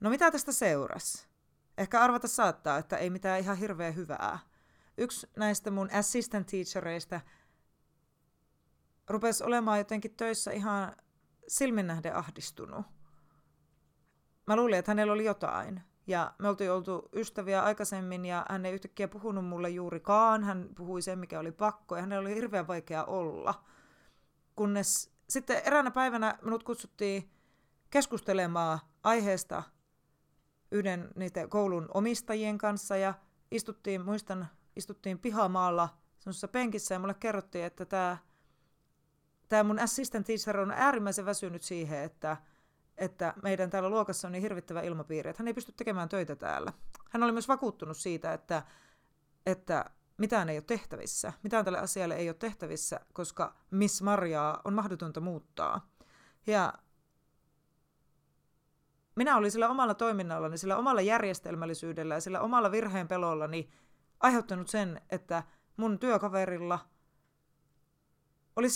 No 0.00 0.10
mitä 0.10 0.30
tästä 0.30 0.52
seurasi? 0.52 1.26
Ehkä 1.78 2.00
arvata 2.00 2.28
saattaa, 2.28 2.78
että 2.78 2.96
ei 2.96 3.10
mitään 3.10 3.40
ihan 3.40 3.56
hirveän 3.56 3.94
hyvää. 3.94 4.38
Yksi 4.98 5.26
näistä 5.36 5.70
mun 5.70 5.90
assistant 5.92 6.46
teachereista 6.46 7.20
rupesi 9.08 9.44
olemaan 9.44 9.78
jotenkin 9.78 10.16
töissä 10.16 10.52
ihan 10.52 10.96
silmin 11.48 11.86
nähden 11.86 12.16
ahdistunut. 12.16 12.86
Mä 14.46 14.56
luulin, 14.56 14.78
että 14.78 14.90
hänellä 14.90 15.12
oli 15.12 15.24
jotain. 15.24 15.80
Ja 16.06 16.34
me 16.38 16.48
oltiin 16.48 16.72
oltu 16.72 17.08
ystäviä 17.12 17.62
aikaisemmin 17.62 18.24
ja 18.24 18.46
hän 18.48 18.66
ei 18.66 18.72
yhtäkkiä 18.72 19.08
puhunut 19.08 19.46
mulle 19.46 19.70
juurikaan. 19.70 20.44
Hän 20.44 20.68
puhui 20.76 21.02
sen, 21.02 21.18
mikä 21.18 21.40
oli 21.40 21.52
pakko 21.52 21.96
ja 21.96 22.02
hänellä 22.02 22.20
oli 22.20 22.34
hirveän 22.34 22.66
vaikea 22.66 23.04
olla. 23.04 23.64
Kunnes 24.56 25.14
sitten 25.28 25.62
eräänä 25.64 25.90
päivänä 25.90 26.38
minut 26.42 26.62
kutsuttiin 26.62 27.30
keskustelemaan 27.90 28.78
aiheesta 29.02 29.62
yhden 30.70 31.10
niitä 31.16 31.48
koulun 31.48 31.88
omistajien 31.94 32.58
kanssa 32.58 32.96
ja 32.96 33.14
istuttiin, 33.50 34.04
muistan, 34.04 34.48
istuttiin 34.76 35.18
pihamaalla 35.18 35.88
semmoisessa 36.18 36.48
penkissä 36.48 36.94
ja 36.94 36.98
mulle 36.98 37.14
kerrottiin, 37.14 37.64
että 37.64 37.84
tämä 37.84 38.16
tämä 39.48 39.64
mun 39.64 39.78
assistant 39.78 40.26
teacher 40.26 40.60
on 40.60 40.70
äärimmäisen 40.70 41.26
väsynyt 41.26 41.62
siihen, 41.62 42.02
että, 42.04 42.36
että 42.98 43.34
meidän 43.42 43.70
täällä 43.70 43.88
luokassa 43.88 44.28
on 44.28 44.32
niin 44.32 44.42
hirvittävä 44.42 44.82
ilmapiiri, 44.82 45.30
että 45.30 45.42
hän 45.42 45.48
ei 45.48 45.54
pysty 45.54 45.72
tekemään 45.72 46.08
töitä 46.08 46.36
täällä. 46.36 46.72
Hän 47.10 47.22
oli 47.22 47.32
myös 47.32 47.48
vakuuttunut 47.48 47.96
siitä, 47.96 48.32
että, 48.32 48.62
että 49.46 49.84
mitään 50.16 50.48
ei 50.48 50.56
ole 50.56 50.64
tehtävissä, 50.66 51.32
mitään 51.42 51.64
tälle 51.64 51.78
asialle 51.78 52.14
ei 52.14 52.28
ole 52.28 52.34
tehtävissä, 52.34 53.00
koska 53.12 53.54
Miss 53.70 54.02
Marjaa 54.02 54.60
on 54.64 54.74
mahdotonta 54.74 55.20
muuttaa. 55.20 55.88
Ja 56.46 56.72
minä 59.16 59.36
olin 59.36 59.50
sillä 59.50 59.68
omalla 59.68 59.94
toiminnallani, 59.94 60.58
sillä 60.58 60.76
omalla 60.76 61.00
järjestelmällisyydellä 61.00 62.14
ja 62.14 62.20
sillä 62.20 62.40
omalla 62.40 62.70
virheen 62.70 63.08
pelollani 63.08 63.70
aiheuttanut 64.20 64.68
sen, 64.68 65.00
että 65.10 65.42
mun 65.76 65.98
työkaverilla– 65.98 66.78
oli 68.56 68.68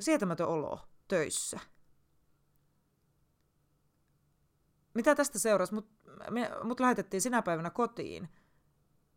sietämätön 0.00 0.46
olo 0.46 0.80
töissä. 1.08 1.60
Mitä 4.94 5.14
tästä 5.14 5.38
seurasi? 5.38 5.74
Mut, 5.74 5.88
me, 6.30 6.50
mut 6.62 6.80
lähetettiin 6.80 7.20
sinä 7.20 7.42
päivänä 7.42 7.70
kotiin. 7.70 8.28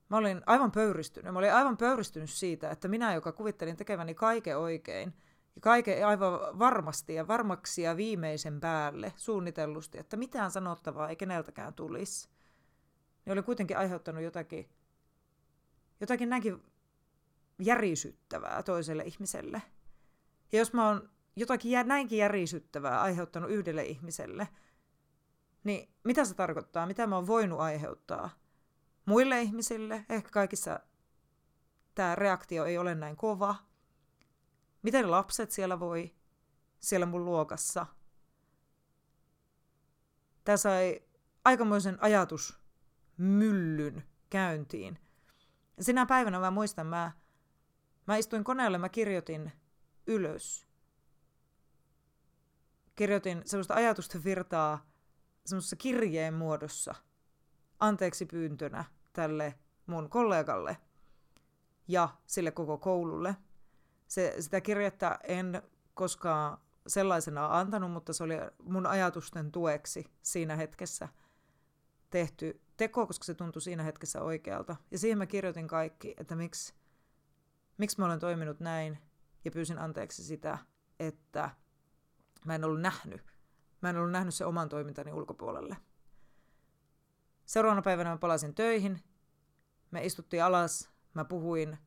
Mä 0.09 0.17
olin 0.17 0.41
aivan 0.45 0.71
pöyristynyt. 0.71 1.33
Mä 1.33 1.39
olin 1.39 1.53
aivan 1.53 1.77
pöyristynyt 1.77 2.29
siitä, 2.29 2.69
että 2.69 2.87
minä, 2.87 3.13
joka 3.13 3.31
kuvittelin 3.31 3.77
tekeväni 3.77 4.15
kaiken 4.15 4.57
oikein, 4.57 5.13
ja 5.55 5.61
kaiken 5.61 6.07
aivan 6.07 6.59
varmasti 6.59 7.13
ja 7.13 7.27
varmaksi 7.27 7.81
ja 7.81 7.97
viimeisen 7.97 8.59
päälle 8.59 9.13
suunnitellusti, 9.15 9.97
että 9.97 10.17
mitään 10.17 10.51
sanottavaa 10.51 11.09
ei 11.09 11.15
keneltäkään 11.15 11.73
tulisi, 11.73 12.29
niin 13.25 13.33
oli 13.33 13.43
kuitenkin 13.43 13.77
aiheuttanut 13.77 14.23
jotakin, 14.23 14.69
jotakin 16.01 16.29
näinkin 16.29 16.63
järisyttävää 17.59 18.63
toiselle 18.63 19.03
ihmiselle. 19.03 19.61
Ja 20.51 20.59
jos 20.59 20.73
mä 20.73 20.87
oon 20.87 21.09
jotakin 21.35 21.87
näinkin 21.87 22.17
järisyttävää 22.17 23.01
aiheuttanut 23.01 23.51
yhdelle 23.51 23.83
ihmiselle, 23.83 24.47
niin 25.63 25.89
mitä 26.03 26.25
se 26.25 26.33
tarkoittaa? 26.33 26.85
Mitä 26.85 27.07
mä 27.07 27.15
oon 27.15 27.27
voinut 27.27 27.59
aiheuttaa 27.59 28.29
muille 29.05 29.41
ihmisille? 29.41 30.05
Ehkä 30.09 30.29
kaikissa 30.29 30.79
tämä 31.95 32.15
reaktio 32.15 32.65
ei 32.65 32.77
ole 32.77 32.95
näin 32.95 33.15
kova. 33.15 33.55
Miten 34.81 35.11
lapset 35.11 35.51
siellä 35.51 35.79
voi, 35.79 36.15
siellä 36.79 37.05
mun 37.05 37.25
luokassa? 37.25 37.85
Tämä 40.43 40.57
sai 40.57 41.01
aikamoisen 41.45 41.97
ajatus 42.03 42.59
myllyn 43.17 44.03
käyntiin. 44.29 44.99
Sinä 45.81 46.05
päivänä 46.05 46.39
mä 46.39 46.51
muistan, 46.51 46.87
mä 46.87 47.11
Mä 48.07 48.17
istuin 48.17 48.43
koneelle, 48.43 48.77
mä 48.77 48.89
kirjoitin 48.89 49.51
ylös. 50.07 50.67
Kirjoitin 52.95 53.41
sellaista 53.45 53.73
ajatusten 53.73 54.23
virtaa 54.23 54.85
semmoisessa 55.45 55.75
kirjeen 55.75 56.33
muodossa 56.33 56.95
anteeksi 57.79 58.25
pyyntönä 58.25 58.85
tälle 59.13 59.55
mun 59.85 60.09
kollegalle 60.09 60.77
ja 61.87 62.09
sille 62.25 62.51
koko 62.51 62.77
koululle. 62.77 63.35
Se, 64.07 64.35
sitä 64.39 64.61
kirjettä 64.61 65.19
en 65.23 65.61
koskaan 65.93 66.57
sellaisena 66.87 67.59
antanut, 67.59 67.91
mutta 67.91 68.13
se 68.13 68.23
oli 68.23 68.35
mun 68.63 68.85
ajatusten 68.85 69.51
tueksi 69.51 70.05
siinä 70.21 70.55
hetkessä 70.55 71.09
tehty 72.09 72.61
teko, 72.81 73.07
koska 73.07 73.23
se 73.23 73.33
tuntui 73.33 73.61
siinä 73.61 73.83
hetkessä 73.83 74.21
oikealta. 74.21 74.75
Ja 74.91 74.97
siihen 74.97 75.17
mä 75.17 75.25
kirjoitin 75.25 75.67
kaikki, 75.67 76.13
että 76.17 76.35
miksi 76.35 76.73
miksi 77.77 77.99
mä 77.99 78.05
olen 78.05 78.19
toiminut 78.19 78.59
näin, 78.59 78.97
ja 79.45 79.51
pyysin 79.51 79.77
anteeksi 79.77 80.23
sitä, 80.23 80.57
että 80.99 81.49
mä 82.45 82.55
en 82.55 82.63
ollut 82.63 82.81
nähnyt. 82.81 83.37
Mä 83.81 83.89
en 83.89 83.97
ollut 83.97 84.11
nähnyt 84.11 84.33
se 84.33 84.45
oman 84.45 84.69
toimintani 84.69 85.13
ulkopuolelle. 85.13 85.77
Seuraavana 87.45 87.81
päivänä 87.81 88.09
mä 88.09 88.17
palasin 88.17 88.55
töihin. 88.55 89.03
Me 89.91 90.05
istuttiin 90.05 90.43
alas, 90.43 90.89
mä 91.13 91.25
puhuin 91.25 91.77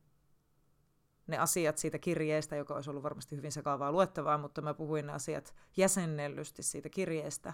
ne 1.27 1.37
asiat 1.37 1.77
siitä 1.77 1.99
kirjeestä, 1.99 2.55
joka 2.55 2.75
olisi 2.75 2.89
ollut 2.89 3.03
varmasti 3.03 3.35
hyvin 3.35 3.51
sekaavaa 3.51 3.91
luettavaa, 3.91 4.37
mutta 4.37 4.61
mä 4.61 4.73
puhuin 4.73 5.05
ne 5.05 5.13
asiat 5.13 5.55
jäsennellysti 5.77 6.63
siitä 6.63 6.89
kirjeestä. 6.89 7.53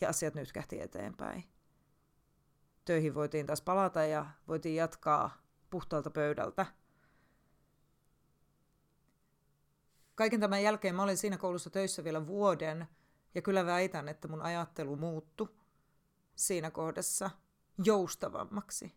Ja 0.00 0.08
asiat 0.08 0.34
nyt 0.34 0.52
kähti 0.52 0.80
eteenpäin. 0.80 1.59
Töihin 2.90 3.14
voitiin 3.14 3.46
taas 3.46 3.62
palata 3.62 4.04
ja 4.04 4.26
voitiin 4.48 4.76
jatkaa 4.76 5.42
puhtaalta 5.70 6.10
pöydältä– 6.10 6.66
Kaiken 10.14 10.40
tämän 10.40 10.62
jälkeen 10.62 10.94
mä 10.94 11.02
olin 11.02 11.16
siinä 11.16 11.38
koulussa 11.38 11.70
töissä 11.70 12.04
vielä 12.04 12.26
vuoden, 12.26 12.88
ja 13.34 13.42
kyllä 13.42 13.66
väitän, 13.66 14.08
että 14.08 14.28
mun 14.28 14.42
ajattelu 14.42 14.96
muuttui 14.96 15.48
siinä 16.34 16.70
kohdassa 16.70 17.30
joustavammaksi. 17.84 18.94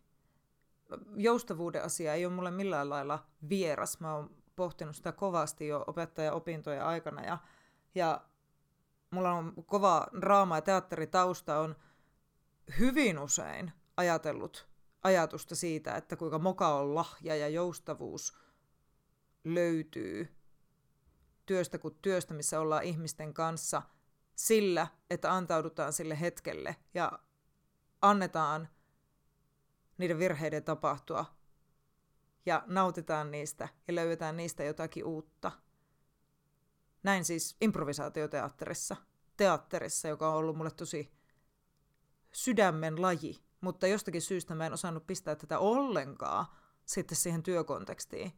Joustavuuden 1.16 1.84
asia 1.84 2.14
ei 2.14 2.26
ole 2.26 2.34
mulle 2.34 2.50
millään 2.50 2.90
lailla 2.90 3.26
vieras. 3.48 4.00
Mä 4.00 4.14
oon 4.14 4.36
pohtinut 4.56 4.96
sitä 4.96 5.12
kovasti 5.12 5.68
jo 5.68 5.84
opettaja-opintojen 5.86 6.84
aikana, 6.84 7.22
ja, 7.22 7.38
ja 7.94 8.20
mulla 9.10 9.32
on 9.32 9.54
kova 9.66 10.06
draama- 10.20 10.56
ja 10.56 10.62
teatteritausta, 10.62 11.58
on 11.58 11.76
hyvin 12.78 13.18
usein 13.18 13.72
ajatellut 13.96 14.68
ajatusta 15.02 15.54
siitä, 15.54 15.96
että 15.96 16.16
kuinka 16.16 16.38
moka 16.38 16.74
on 16.74 16.94
lahja 16.94 17.36
ja 17.36 17.48
joustavuus 17.48 18.38
löytyy 19.44 20.36
työstä 21.46 21.78
kuin 21.78 21.98
työstä, 22.02 22.34
missä 22.34 22.60
ollaan 22.60 22.84
ihmisten 22.84 23.34
kanssa 23.34 23.82
sillä, 24.34 24.86
että 25.10 25.32
antaudutaan 25.32 25.92
sille 25.92 26.20
hetkelle 26.20 26.76
ja 26.94 27.18
annetaan 28.02 28.68
niiden 29.98 30.18
virheiden 30.18 30.64
tapahtua 30.64 31.24
ja 32.46 32.62
nautitaan 32.66 33.30
niistä 33.30 33.68
ja 33.88 33.94
löydetään 33.94 34.36
niistä 34.36 34.64
jotakin 34.64 35.04
uutta. 35.04 35.52
Näin 37.02 37.24
siis 37.24 37.56
improvisaatioteatterissa, 37.60 38.96
teatterissa, 39.36 40.08
joka 40.08 40.28
on 40.28 40.36
ollut 40.36 40.56
mulle 40.56 40.70
tosi 40.70 41.12
sydämen 42.32 43.02
laji, 43.02 43.43
mutta 43.64 43.86
jostakin 43.86 44.22
syystä 44.22 44.54
mä 44.54 44.66
en 44.66 44.72
osannut 44.72 45.06
pistää 45.06 45.36
tätä 45.36 45.58
ollenkaan 45.58 46.46
sitten 46.84 47.16
siihen 47.16 47.42
työkontekstiin, 47.42 48.32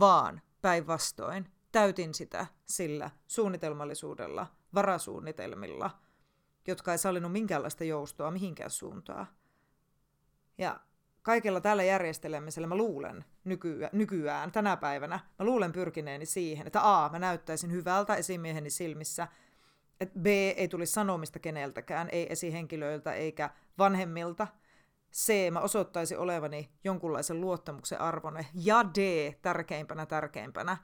vaan 0.00 0.40
päinvastoin 0.60 1.48
täytin 1.72 2.14
sitä 2.14 2.46
sillä 2.66 3.10
suunnitelmallisuudella, 3.26 4.46
varasuunnitelmilla, 4.74 5.90
jotka 6.66 6.92
ei 6.92 6.98
sallinut 6.98 7.32
minkäänlaista 7.32 7.84
joustoa 7.84 8.30
mihinkään 8.30 8.70
suuntaan. 8.70 9.26
Ja 10.58 10.80
kaikella 11.22 11.60
tällä 11.60 11.82
järjestelemisellä 11.82 12.68
mä 12.68 12.76
luulen 12.76 13.24
nykyään, 13.44 13.90
nykyään, 13.92 14.52
tänä 14.52 14.76
päivänä, 14.76 15.20
mä 15.38 15.44
luulen 15.44 15.72
pyrkineeni 15.72 16.26
siihen, 16.26 16.66
että 16.66 17.04
A, 17.04 17.08
mä 17.08 17.18
näyttäisin 17.18 17.72
hyvältä 17.72 18.14
esimieheni 18.14 18.70
silmissä, 18.70 19.28
että 20.00 20.18
B, 20.18 20.26
ei 20.26 20.68
tulisi 20.68 20.92
sanomista 20.92 21.38
keneltäkään, 21.38 22.08
ei 22.12 22.32
esihenkilöiltä 22.32 23.12
eikä 23.12 23.50
vanhemmilta. 23.80 24.46
C, 25.12 25.50
mä 25.50 25.60
osoittaisin 25.60 26.18
olevani 26.18 26.72
jonkunlaisen 26.84 27.40
luottamuksen 27.40 28.00
arvone. 28.00 28.46
Ja 28.54 28.84
D, 28.94 29.32
tärkeimpänä 29.42 30.06
tärkeimpänä, 30.06 30.76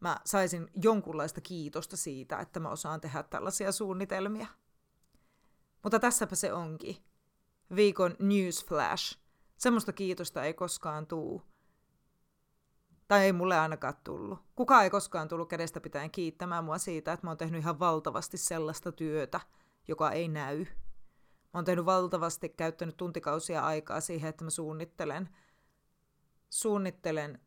mä 0.00 0.16
saisin 0.24 0.70
jonkunlaista 0.82 1.40
kiitosta 1.40 1.96
siitä, 1.96 2.38
että 2.38 2.60
mä 2.60 2.68
osaan 2.68 3.00
tehdä 3.00 3.22
tällaisia 3.22 3.72
suunnitelmia. 3.72 4.46
Mutta 5.82 5.98
tässäpä 5.98 6.34
se 6.34 6.52
onkin. 6.52 6.96
Viikon 7.76 8.16
newsflash. 8.18 9.18
Semmoista 9.56 9.92
kiitosta 9.92 10.44
ei 10.44 10.54
koskaan 10.54 11.06
tuu. 11.06 11.42
Tai 13.08 13.24
ei 13.24 13.32
mulle 13.32 13.58
ainakaan 13.58 13.94
tullut. 14.04 14.38
Kukaan 14.54 14.84
ei 14.84 14.90
koskaan 14.90 15.28
tullut 15.28 15.48
kädestä 15.48 15.80
pitäen 15.80 16.10
kiittämään 16.10 16.64
mua 16.64 16.78
siitä, 16.78 17.12
että 17.12 17.26
mä 17.26 17.30
oon 17.30 17.36
tehnyt 17.36 17.60
ihan 17.60 17.78
valtavasti 17.78 18.38
sellaista 18.38 18.92
työtä, 18.92 19.40
joka 19.88 20.10
ei 20.10 20.28
näy. 20.28 20.66
Mä 21.52 21.58
oon 21.58 21.64
tehnyt 21.64 21.84
valtavasti, 21.86 22.48
käyttänyt 22.48 22.96
tuntikausia 22.96 23.64
aikaa 23.64 24.00
siihen, 24.00 24.28
että 24.28 24.44
mä 24.44 24.50
suunnittelen, 24.50 25.28
suunnittelen 26.50 27.40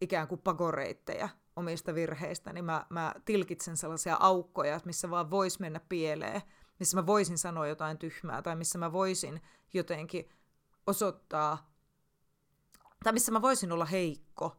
ikään 0.00 0.28
kuin 0.28 0.40
pakoreittejä 0.40 1.28
omista 1.56 1.94
virheistä, 1.94 2.52
niin 2.52 2.64
mä, 2.64 2.86
mä 2.90 3.14
tilkitsen 3.24 3.76
sellaisia 3.76 4.16
aukkoja, 4.20 4.80
missä 4.84 5.10
vaan 5.10 5.30
vois 5.30 5.60
mennä 5.60 5.80
pieleen, 5.88 6.42
missä 6.78 6.96
mä 6.96 7.06
voisin 7.06 7.38
sanoa 7.38 7.66
jotain 7.66 7.98
tyhmää 7.98 8.42
tai 8.42 8.56
missä 8.56 8.78
mä 8.78 8.92
voisin 8.92 9.40
jotenkin 9.74 10.28
osoittaa, 10.86 11.74
tai 13.04 13.12
missä 13.12 13.32
mä 13.32 13.42
voisin 13.42 13.72
olla 13.72 13.84
heikko 13.84 14.56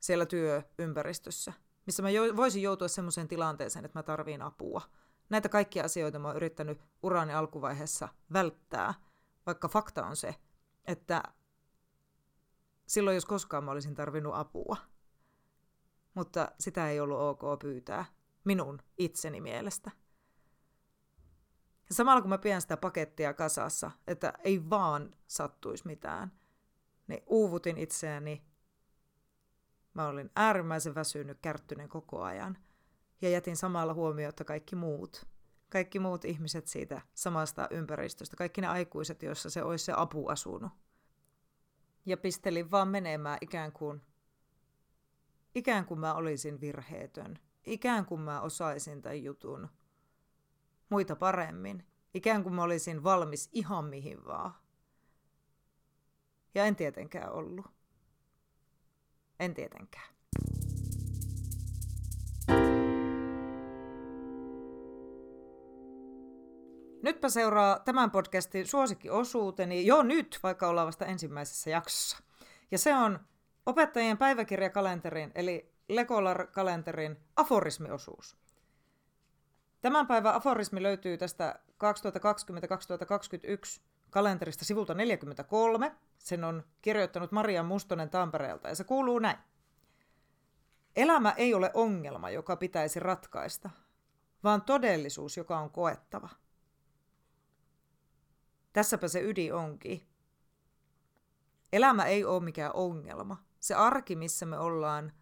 siellä 0.00 0.26
työympäristössä, 0.26 1.52
missä 1.86 2.02
mä 2.02 2.10
jo, 2.10 2.36
voisin 2.36 2.62
joutua 2.62 2.88
semmoiseen 2.88 3.28
tilanteeseen, 3.28 3.84
että 3.84 3.98
mä 3.98 4.02
tarviin 4.02 4.42
apua. 4.42 4.82
Näitä 5.30 5.48
kaikkia 5.48 5.84
asioita 5.84 6.18
mä 6.18 6.28
oon 6.28 6.36
yrittänyt 6.36 6.80
urani 7.02 7.34
alkuvaiheessa 7.34 8.08
välttää, 8.32 8.94
vaikka 9.46 9.68
fakta 9.68 10.06
on 10.06 10.16
se, 10.16 10.34
että 10.84 11.22
silloin 12.86 13.14
jos 13.14 13.24
koskaan 13.24 13.64
mä 13.64 13.70
olisin 13.70 13.94
tarvinnut 13.94 14.34
apua. 14.34 14.76
Mutta 16.14 16.52
sitä 16.60 16.88
ei 16.88 17.00
ollut 17.00 17.20
ok 17.20 17.58
pyytää 17.60 18.04
minun 18.44 18.82
itseni 18.98 19.40
mielestä. 19.40 19.90
Ja 21.88 21.94
samalla 21.94 22.20
kun 22.20 22.28
mä 22.28 22.38
pidän 22.38 22.60
sitä 22.60 22.76
pakettia 22.76 23.34
kasassa, 23.34 23.90
että 24.06 24.32
ei 24.44 24.70
vaan 24.70 25.14
sattuisi 25.26 25.86
mitään, 25.86 26.32
niin 27.06 27.22
uuvutin 27.26 27.78
itseäni. 27.78 28.44
Mä 29.94 30.06
olin 30.06 30.30
äärimmäisen 30.36 30.94
väsynyt, 30.94 31.38
kärttyinen 31.42 31.88
koko 31.88 32.22
ajan. 32.22 32.58
Ja 33.22 33.30
jätin 33.30 33.56
samalla 33.56 33.94
huomiota 33.94 34.44
kaikki 34.44 34.76
muut. 34.76 35.26
Kaikki 35.68 35.98
muut 35.98 36.24
ihmiset 36.24 36.66
siitä 36.66 37.00
samasta 37.14 37.68
ympäristöstä. 37.70 38.36
Kaikki 38.36 38.60
ne 38.60 38.66
aikuiset, 38.66 39.22
joissa 39.22 39.50
se 39.50 39.62
olisi 39.62 39.84
se 39.84 39.92
apu 39.96 40.28
asunut. 40.28 40.72
Ja 42.06 42.16
pistelin 42.16 42.70
vaan 42.70 42.88
menemään 42.88 43.38
ikään 43.40 43.72
kuin, 43.72 44.00
ikään 45.54 45.86
kuin 45.86 46.00
mä 46.00 46.14
olisin 46.14 46.60
virheetön. 46.60 47.38
Ikään 47.66 48.06
kuin 48.06 48.20
mä 48.20 48.40
osaisin 48.40 49.02
tämän 49.02 49.22
jutun 49.22 49.68
muita 50.88 51.16
paremmin. 51.16 51.86
Ikään 52.14 52.42
kuin 52.42 52.54
mä 52.54 52.62
olisin 52.62 53.04
valmis 53.04 53.48
ihan 53.52 53.84
mihin 53.84 54.24
vaan. 54.24 54.54
Ja 56.54 56.64
en 56.64 56.76
tietenkään 56.76 57.32
ollut. 57.32 57.66
En 59.40 59.54
tietenkään. 59.54 60.14
Nytpä 67.02 67.28
seuraa 67.28 67.78
tämän 67.78 68.10
podcastin 68.10 68.66
suosikkiosuuteni 68.66 69.86
jo 69.86 70.02
nyt, 70.02 70.38
vaikka 70.42 70.68
ollaan 70.68 70.86
vasta 70.86 71.06
ensimmäisessä 71.06 71.70
jaksossa. 71.70 72.18
Ja 72.70 72.78
se 72.78 72.94
on 72.94 73.20
opettajien 73.66 74.18
päiväkirjakalenterin, 74.18 75.32
eli 75.34 75.72
Legolar-kalenterin 75.88 77.16
aforismiosuus. 77.36 78.36
Tämän 79.80 80.06
päivän 80.06 80.34
aforismi 80.34 80.82
löytyy 80.82 81.18
tästä 81.18 81.58
2020-2021 83.78 83.80
kalenterista 84.10 84.64
sivulta 84.64 84.94
43. 84.94 85.96
Sen 86.18 86.44
on 86.44 86.64
kirjoittanut 86.82 87.32
Maria 87.32 87.62
Mustonen 87.62 88.10
Tampereelta 88.10 88.68
ja 88.68 88.74
se 88.74 88.84
kuuluu 88.84 89.18
näin. 89.18 89.38
Elämä 90.96 91.34
ei 91.36 91.54
ole 91.54 91.70
ongelma, 91.74 92.30
joka 92.30 92.56
pitäisi 92.56 93.00
ratkaista, 93.00 93.70
vaan 94.44 94.62
todellisuus, 94.62 95.36
joka 95.36 95.58
on 95.58 95.70
koettava. 95.70 96.28
Tässäpä 98.72 99.08
se 99.08 99.20
ydin 99.20 99.54
onkin. 99.54 100.06
Elämä 101.72 102.04
ei 102.04 102.24
ole 102.24 102.42
mikään 102.42 102.70
ongelma. 102.74 103.44
Se 103.60 103.74
arki, 103.74 104.16
missä 104.16 104.46
me 104.46 104.58
ollaan 104.58 105.12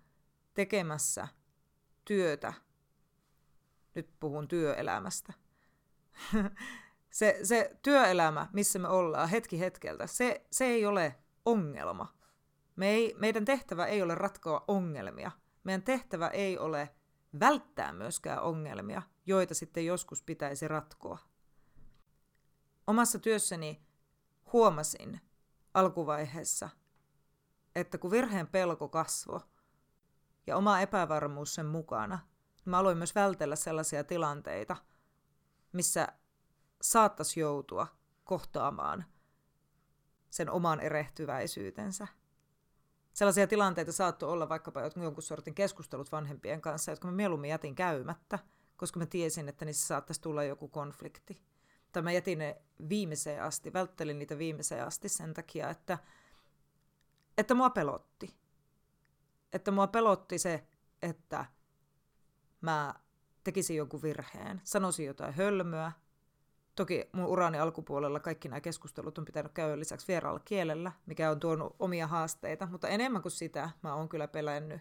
tekemässä 0.55 1.29
työtä, 2.05 2.53
nyt 3.95 4.11
puhun 4.21 4.49
työelämästä. 4.49 5.33
se, 7.11 7.39
se 7.43 7.77
työelämä, 7.83 8.47
missä 8.53 8.79
me 8.79 8.89
ollaan 8.89 9.29
hetki 9.29 9.61
hetkeltä, 9.61 10.07
se, 10.07 10.47
se 10.53 10.65
ei 10.65 10.87
ole 10.87 11.15
ongelma. 11.45 12.19
Me 12.77 12.89
ei, 12.89 13.15
meidän 13.19 13.45
tehtävä 13.45 13.87
ei 13.87 14.03
ole 14.03 14.15
ratkoa 14.15 14.65
ongelmia. 14.69 15.31
Meidän 15.65 15.83
tehtävä 15.83 16.29
ei 16.29 16.59
ole 16.59 16.89
välttää 17.41 17.93
myöskään 17.93 18.43
ongelmia, 18.43 19.03
joita 19.27 19.55
sitten 19.55 19.87
joskus 19.87 20.23
pitäisi 20.23 20.69
ratkoa. 20.69 21.19
Omassa 22.89 23.19
työssäni 23.19 23.83
huomasin 24.53 25.21
alkuvaiheessa, 25.75 26.69
että 27.75 27.99
kun 27.99 28.11
virheen 28.11 28.47
pelko 28.47 28.89
kasvoi 28.89 29.41
ja 30.47 30.57
oma 30.57 30.81
epävarmuus 30.81 31.55
sen 31.55 31.67
mukana, 31.67 32.19
niin 32.57 32.71
mä 32.71 32.79
aloin 32.79 32.99
myös 32.99 33.15
vältellä 33.15 33.57
sellaisia 33.57 34.05
tilanteita, 34.05 34.77
missä 35.73 36.09
saattaisi 36.83 37.41
joutua 37.41 37.87
kohtaamaan 38.25 39.05
sen 40.31 40.51
oman 40.51 40.81
erehtyväisyytensä. 40.81 42.07
Sellaisia 43.13 43.47
tilanteita 43.47 43.93
saattoi 43.93 44.29
olla 44.29 44.49
vaikkapa 44.49 44.81
jonkun 44.81 45.23
sortin 45.23 45.55
keskustelut 45.55 46.13
vanhempien 46.13 46.61
kanssa, 46.61 46.93
jotka 46.93 47.09
mä 47.09 47.13
mieluummin 47.13 47.51
jätin 47.51 47.75
käymättä, 47.75 48.39
koska 48.77 48.99
mä 48.99 49.07
tiesin, 49.07 49.49
että 49.49 49.65
niissä 49.65 49.87
saattaisi 49.87 50.21
tulla 50.21 50.45
joku 50.45 50.69
konflikti. 50.69 51.48
Tai 51.99 52.03
mä 52.03 52.13
jätin 52.13 52.39
ne 52.39 52.63
viimeiseen 52.89 53.43
asti, 53.43 53.73
välttelin 53.73 54.19
niitä 54.19 54.39
viimeiseen 54.39 54.87
asti 54.87 55.09
sen 55.09 55.35
takia, 55.35 55.71
että, 55.71 55.99
että 57.39 57.55
mua 57.55 57.71
pelotti. 57.71 58.35
Että 59.53 59.71
mua 59.71 59.87
pelotti 59.87 60.39
se, 60.39 60.67
että 61.03 61.45
mä 62.61 62.95
tekisin 63.45 63.77
jonkun 63.77 64.03
virheen, 64.03 64.61
sanoisin 64.65 65.07
jotain 65.07 65.35
hölmöä, 65.35 65.93
Toki 66.75 67.09
mun 67.13 67.27
urani 67.27 67.59
alkupuolella 67.59 68.21
kaikki 68.21 68.49
nämä 68.49 68.61
keskustelut 68.61 69.19
on 69.19 69.25
pitänyt 69.25 69.53
käydä 69.53 69.79
lisäksi 69.79 70.09
vieraalla 70.09 70.41
kielellä, 70.41 70.93
mikä 71.07 71.31
on 71.31 71.41
tuonut 71.41 71.77
omia 71.79 72.07
haasteita, 72.07 72.67
mutta 72.67 72.89
enemmän 72.89 73.23
kuin 73.23 73.33
sitä 73.33 73.71
mä 73.83 73.95
oon 73.95 74.09
kyllä 74.09 74.29
pelännyt, 74.29 74.81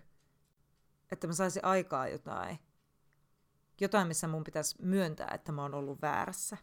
että 1.11 1.27
mä 1.27 1.33
saisin 1.33 1.65
aikaa 1.65 2.07
jotain. 2.07 2.59
Jotain, 3.81 4.07
missä 4.07 4.27
mun 4.27 4.43
pitäisi 4.43 4.75
myöntää, 4.81 5.31
että 5.33 5.51
mä 5.51 5.61
oon 5.61 5.73
ollut 5.73 6.01
väärässä. 6.01 6.57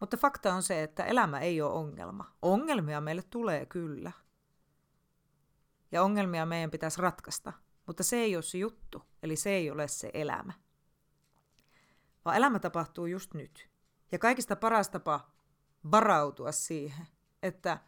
Mutta 0.00 0.16
fakta 0.16 0.54
on 0.54 0.62
se, 0.62 0.82
että 0.82 1.04
elämä 1.04 1.40
ei 1.40 1.62
ole 1.62 1.72
ongelma. 1.72 2.36
Ongelmia 2.42 3.00
meille 3.00 3.22
tulee 3.22 3.66
kyllä. 3.66 4.12
Ja 5.92 6.02
ongelmia 6.02 6.46
meidän 6.46 6.70
pitäisi 6.70 7.02
ratkaista, 7.02 7.52
mutta 7.86 8.02
se 8.02 8.16
ei 8.16 8.36
ole 8.36 8.42
se 8.42 8.58
juttu, 8.58 9.02
eli 9.22 9.36
se 9.36 9.50
ei 9.50 9.70
ole 9.70 9.88
se 9.88 10.10
elämä. 10.14 10.52
Vaan 12.24 12.36
elämä 12.36 12.58
tapahtuu 12.58 13.06
just 13.06 13.34
nyt. 13.34 13.68
Ja 14.12 14.18
kaikista 14.18 14.56
paras 14.56 14.88
tapa 14.88 15.30
varautua 15.90 16.52
siihen, 16.52 17.06
että 17.42 17.78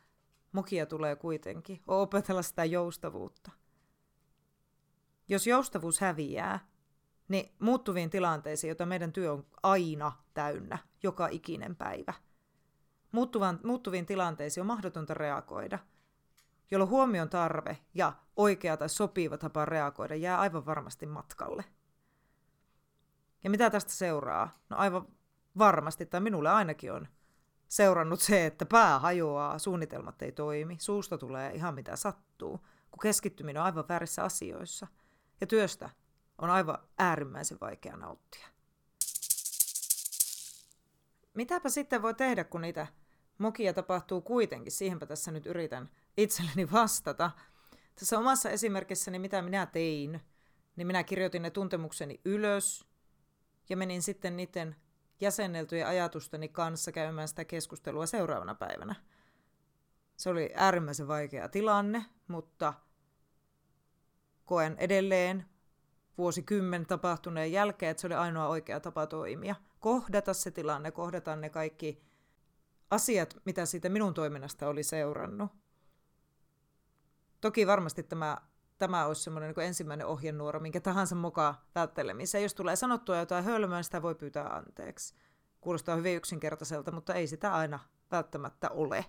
mokia 0.52 0.86
tulee 0.86 1.16
kuitenkin, 1.16 1.82
on 1.86 2.00
opetella 2.00 2.42
sitä 2.42 2.64
joustavuutta. 2.64 3.50
Jos 5.28 5.46
joustavuus 5.46 6.00
häviää, 6.00 6.69
niin 7.30 7.52
muuttuviin 7.58 8.10
tilanteisiin, 8.10 8.68
joita 8.68 8.86
meidän 8.86 9.12
työ 9.12 9.32
on 9.32 9.46
aina 9.62 10.12
täynnä, 10.34 10.78
joka 11.02 11.28
ikinen 11.28 11.76
päivä. 11.76 12.12
Muuttuvan, 13.12 13.60
muuttuviin 13.64 14.06
tilanteisiin 14.06 14.62
on 14.62 14.66
mahdotonta 14.66 15.14
reagoida, 15.14 15.78
jolloin 16.70 16.90
huomion 16.90 17.28
tarve 17.28 17.78
ja 17.94 18.12
oikea 18.36 18.76
tai 18.76 18.88
sopiva 18.88 19.38
tapa 19.38 19.64
reagoida 19.64 20.14
jää 20.14 20.40
aivan 20.40 20.66
varmasti 20.66 21.06
matkalle. 21.06 21.64
Ja 23.44 23.50
mitä 23.50 23.70
tästä 23.70 23.92
seuraa? 23.92 24.50
No 24.68 24.76
aivan 24.76 25.06
varmasti, 25.58 26.06
tai 26.06 26.20
minulle 26.20 26.50
ainakin 26.50 26.92
on 26.92 27.08
seurannut 27.68 28.20
se, 28.20 28.46
että 28.46 28.66
pää 28.66 28.98
hajoaa, 28.98 29.58
suunnitelmat 29.58 30.22
ei 30.22 30.32
toimi, 30.32 30.76
suusta 30.80 31.18
tulee 31.18 31.52
ihan 31.54 31.74
mitä 31.74 31.96
sattuu, 31.96 32.66
kun 32.90 33.00
keskittyminen 33.02 33.60
on 33.60 33.66
aivan 33.66 33.88
väärissä 33.88 34.24
asioissa. 34.24 34.86
Ja 35.40 35.46
työstä 35.46 35.90
on 36.40 36.50
aivan 36.50 36.78
äärimmäisen 36.98 37.58
vaikea 37.60 37.96
nauttia. 37.96 38.46
Mitäpä 41.34 41.68
sitten 41.68 42.02
voi 42.02 42.14
tehdä, 42.14 42.44
kun 42.44 42.60
niitä 42.60 42.86
mokia 43.38 43.74
tapahtuu 43.74 44.20
kuitenkin? 44.20 44.72
Siihenpä 44.72 45.06
tässä 45.06 45.30
nyt 45.30 45.46
yritän 45.46 45.90
itselleni 46.16 46.70
vastata. 46.72 47.30
Tässä 47.94 48.18
omassa 48.18 48.50
esimerkissäni, 48.50 49.18
mitä 49.18 49.42
minä 49.42 49.66
tein, 49.66 50.20
niin 50.76 50.86
minä 50.86 51.04
kirjoitin 51.04 51.42
ne 51.42 51.50
tuntemukseni 51.50 52.20
ylös 52.24 52.86
ja 53.68 53.76
menin 53.76 54.02
sitten 54.02 54.36
niiden 54.36 54.76
jäsenneltyjen 55.20 55.86
ajatusteni 55.86 56.48
kanssa 56.48 56.92
käymään 56.92 57.28
sitä 57.28 57.44
keskustelua 57.44 58.06
seuraavana 58.06 58.54
päivänä. 58.54 58.94
Se 60.16 60.30
oli 60.30 60.50
äärimmäisen 60.54 61.08
vaikea 61.08 61.48
tilanne, 61.48 62.04
mutta 62.28 62.74
koen 64.44 64.76
edelleen 64.78 65.49
vuosikymmen 66.20 66.86
tapahtuneen 66.86 67.52
jälkeen, 67.52 67.90
että 67.90 68.00
se 68.00 68.06
oli 68.06 68.14
ainoa 68.14 68.48
oikea 68.48 68.80
tapa 68.80 69.06
toimia. 69.06 69.54
Kohdata 69.78 70.34
se 70.34 70.50
tilanne, 70.50 70.90
kohdata 70.90 71.36
ne 71.36 71.50
kaikki 71.50 72.02
asiat, 72.90 73.36
mitä 73.44 73.66
siitä 73.66 73.88
minun 73.88 74.14
toiminnasta 74.14 74.68
oli 74.68 74.82
seurannut. 74.82 75.50
Toki 77.40 77.66
varmasti 77.66 78.02
tämä, 78.02 78.38
tämä 78.78 79.06
olisi 79.06 79.22
semmoinen 79.22 79.54
niin 79.56 79.66
ensimmäinen 79.66 80.06
ohjenuoro, 80.06 80.60
minkä 80.60 80.80
tahansa 80.80 81.14
mukaan 81.14 81.54
välttelemiseen. 81.74 82.42
Jos 82.42 82.54
tulee 82.54 82.76
sanottua 82.76 83.16
jotain 83.16 83.44
hölmöä, 83.44 83.82
sitä 83.82 84.02
voi 84.02 84.14
pyytää 84.14 84.56
anteeksi. 84.56 85.14
Kuulostaa 85.60 85.96
hyvin 85.96 86.16
yksinkertaiselta, 86.16 86.92
mutta 86.92 87.14
ei 87.14 87.26
sitä 87.26 87.54
aina 87.54 87.78
välttämättä 88.10 88.70
ole. 88.70 89.04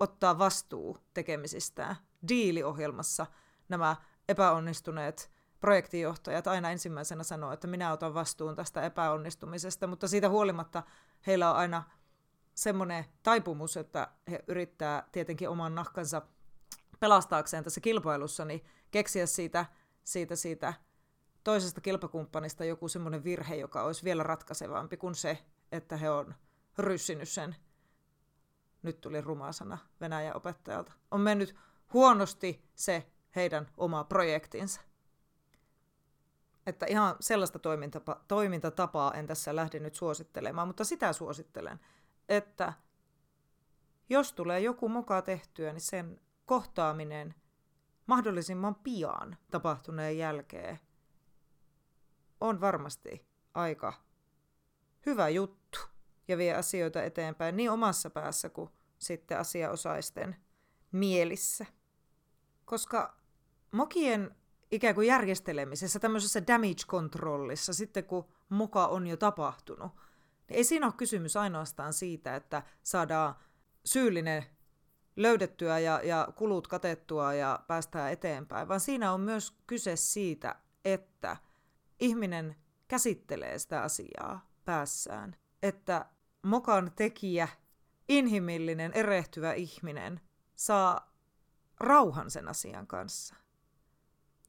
Ottaa 0.00 0.38
vastuu 0.38 0.98
tekemisistään. 1.14 1.96
Diiliohjelmassa 2.28 3.26
nämä 3.68 3.96
epäonnistuneet 4.28 5.30
projektijohtajat 5.62 6.46
aina 6.46 6.70
ensimmäisenä 6.70 7.22
sanoo, 7.22 7.52
että 7.52 7.66
minä 7.66 7.92
otan 7.92 8.14
vastuun 8.14 8.56
tästä 8.56 8.82
epäonnistumisesta, 8.82 9.86
mutta 9.86 10.08
siitä 10.08 10.28
huolimatta 10.28 10.82
heillä 11.26 11.50
on 11.50 11.56
aina 11.56 11.82
semmoinen 12.54 13.04
taipumus, 13.22 13.76
että 13.76 14.08
he 14.30 14.44
yrittää 14.48 15.08
tietenkin 15.12 15.48
oman 15.48 15.74
nahkansa 15.74 16.22
pelastaakseen 17.00 17.64
tässä 17.64 17.80
kilpailussa, 17.80 18.44
niin 18.44 18.64
keksiä 18.90 19.26
siitä, 19.26 19.66
siitä, 20.04 20.36
siitä 20.36 20.74
toisesta 21.44 21.80
kilpakumppanista 21.80 22.64
joku 22.64 22.88
semmoinen 22.88 23.24
virhe, 23.24 23.54
joka 23.54 23.82
olisi 23.82 24.04
vielä 24.04 24.22
ratkaisevampi 24.22 24.96
kuin 24.96 25.14
se, 25.14 25.38
että 25.72 25.96
he 25.96 26.10
on 26.10 26.34
ryssinyt 26.78 27.28
sen, 27.28 27.56
nyt 28.82 29.00
tuli 29.00 29.20
ruma 29.20 29.52
sana 29.52 29.78
Venäjän 30.00 30.36
opettajalta, 30.36 30.92
on 31.10 31.20
mennyt 31.20 31.56
huonosti 31.92 32.64
se 32.74 33.06
heidän 33.36 33.68
oma 33.76 34.04
projektinsa. 34.04 34.80
Että 36.66 36.86
ihan 36.86 37.16
sellaista 37.20 37.58
toimintatapaa, 37.58 38.24
toimintatapaa 38.28 39.14
en 39.14 39.26
tässä 39.26 39.56
lähde 39.56 39.78
nyt 39.78 39.94
suosittelemaan, 39.94 40.68
mutta 40.68 40.84
sitä 40.84 41.12
suosittelen, 41.12 41.80
että 42.28 42.72
jos 44.08 44.32
tulee 44.32 44.60
joku 44.60 44.88
moka 44.88 45.22
tehtyä, 45.22 45.72
niin 45.72 45.80
sen 45.80 46.20
kohtaaminen 46.46 47.34
mahdollisimman 48.06 48.74
pian 48.74 49.36
tapahtuneen 49.50 50.18
jälkeen 50.18 50.80
on 52.40 52.60
varmasti 52.60 53.26
aika 53.54 53.92
hyvä 55.06 55.28
juttu 55.28 55.78
ja 56.28 56.38
vie 56.38 56.54
asioita 56.54 57.02
eteenpäin 57.02 57.56
niin 57.56 57.70
omassa 57.70 58.10
päässä 58.10 58.48
kuin 58.48 58.70
sitten 58.98 59.38
asiaosaisten 59.38 60.36
mielissä. 60.92 61.66
Koska 62.64 63.16
mokien 63.70 64.36
ikään 64.72 64.94
kuin 64.94 65.08
järjestelemisessä, 65.08 65.98
tämmöisessä 65.98 66.46
damage-kontrollissa, 66.46 67.72
sitten 67.72 68.04
kun 68.04 68.28
moka 68.48 68.86
on 68.86 69.06
jo 69.06 69.16
tapahtunut, 69.16 69.92
niin 70.48 70.56
ei 70.56 70.64
siinä 70.64 70.86
ole 70.86 70.94
kysymys 70.96 71.36
ainoastaan 71.36 71.92
siitä, 71.92 72.36
että 72.36 72.62
saadaan 72.82 73.34
syyllinen 73.84 74.44
löydettyä 75.16 75.78
ja, 75.78 76.00
ja 76.04 76.28
kulut 76.36 76.68
katettua 76.68 77.34
ja 77.34 77.60
päästään 77.66 78.12
eteenpäin, 78.12 78.68
vaan 78.68 78.80
siinä 78.80 79.12
on 79.12 79.20
myös 79.20 79.56
kyse 79.66 79.96
siitä, 79.96 80.56
että 80.84 81.36
ihminen 82.00 82.56
käsittelee 82.88 83.58
sitä 83.58 83.82
asiaa 83.82 84.46
päässään. 84.64 85.36
Että 85.62 86.06
mokan 86.42 86.92
tekijä, 86.96 87.48
inhimillinen, 88.08 88.92
erehtyvä 88.94 89.52
ihminen 89.52 90.20
saa 90.56 91.12
rauhan 91.80 92.30
sen 92.30 92.48
asian 92.48 92.86
kanssa. 92.86 93.41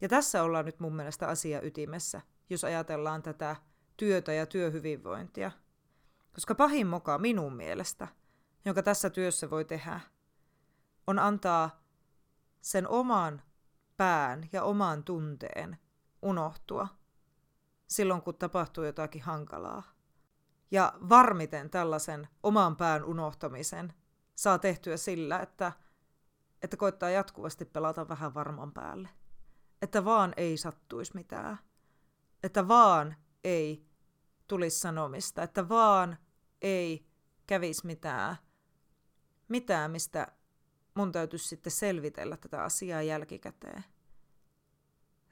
Ja 0.03 0.09
tässä 0.09 0.43
ollaan 0.43 0.65
nyt 0.65 0.79
mun 0.79 0.95
mielestä 0.95 1.27
asia 1.27 1.61
ytimessä, 1.61 2.21
jos 2.49 2.63
ajatellaan 2.63 3.23
tätä 3.23 3.55
työtä 3.97 4.33
ja 4.33 4.45
työhyvinvointia. 4.45 5.51
Koska 6.33 6.55
pahin 6.55 6.87
moka 6.87 7.17
minun 7.17 7.55
mielestä, 7.55 8.07
jonka 8.65 8.83
tässä 8.83 9.09
työssä 9.09 9.49
voi 9.49 9.65
tehdä, 9.65 9.99
on 11.07 11.19
antaa 11.19 11.83
sen 12.61 12.87
oman 12.87 13.41
pään 13.97 14.49
ja 14.51 14.63
oman 14.63 15.03
tunteen 15.03 15.77
unohtua 16.21 16.87
silloin, 17.87 18.21
kun 18.21 18.35
tapahtuu 18.35 18.83
jotakin 18.83 19.21
hankalaa. 19.21 19.83
Ja 20.71 20.93
varmiten 21.09 21.69
tällaisen 21.69 22.27
oman 22.43 22.75
pään 22.75 23.03
unohtamisen 23.03 23.93
saa 24.35 24.59
tehtyä 24.59 24.97
sillä, 24.97 25.39
että, 25.39 25.71
että 26.61 26.77
koittaa 26.77 27.09
jatkuvasti 27.09 27.65
pelata 27.65 28.07
vähän 28.07 28.33
varman 28.33 28.71
päälle. 28.71 29.09
Että 29.83 30.05
vaan 30.05 30.33
ei 30.37 30.57
sattuisi 30.57 31.11
mitään. 31.15 31.59
Että 32.43 32.67
vaan 32.67 33.15
ei 33.43 33.85
tulisi 34.47 34.79
sanomista. 34.79 35.43
Että 35.43 35.69
vaan 35.69 36.17
ei 36.61 37.05
kävisi 37.47 37.85
mitään. 37.85 38.35
Mitään, 39.47 39.91
mistä 39.91 40.27
mun 40.95 41.11
täytyisi 41.11 41.47
sitten 41.47 41.71
selvitellä 41.71 42.37
tätä 42.37 42.63
asiaa 42.63 43.01
jälkikäteen. 43.01 43.83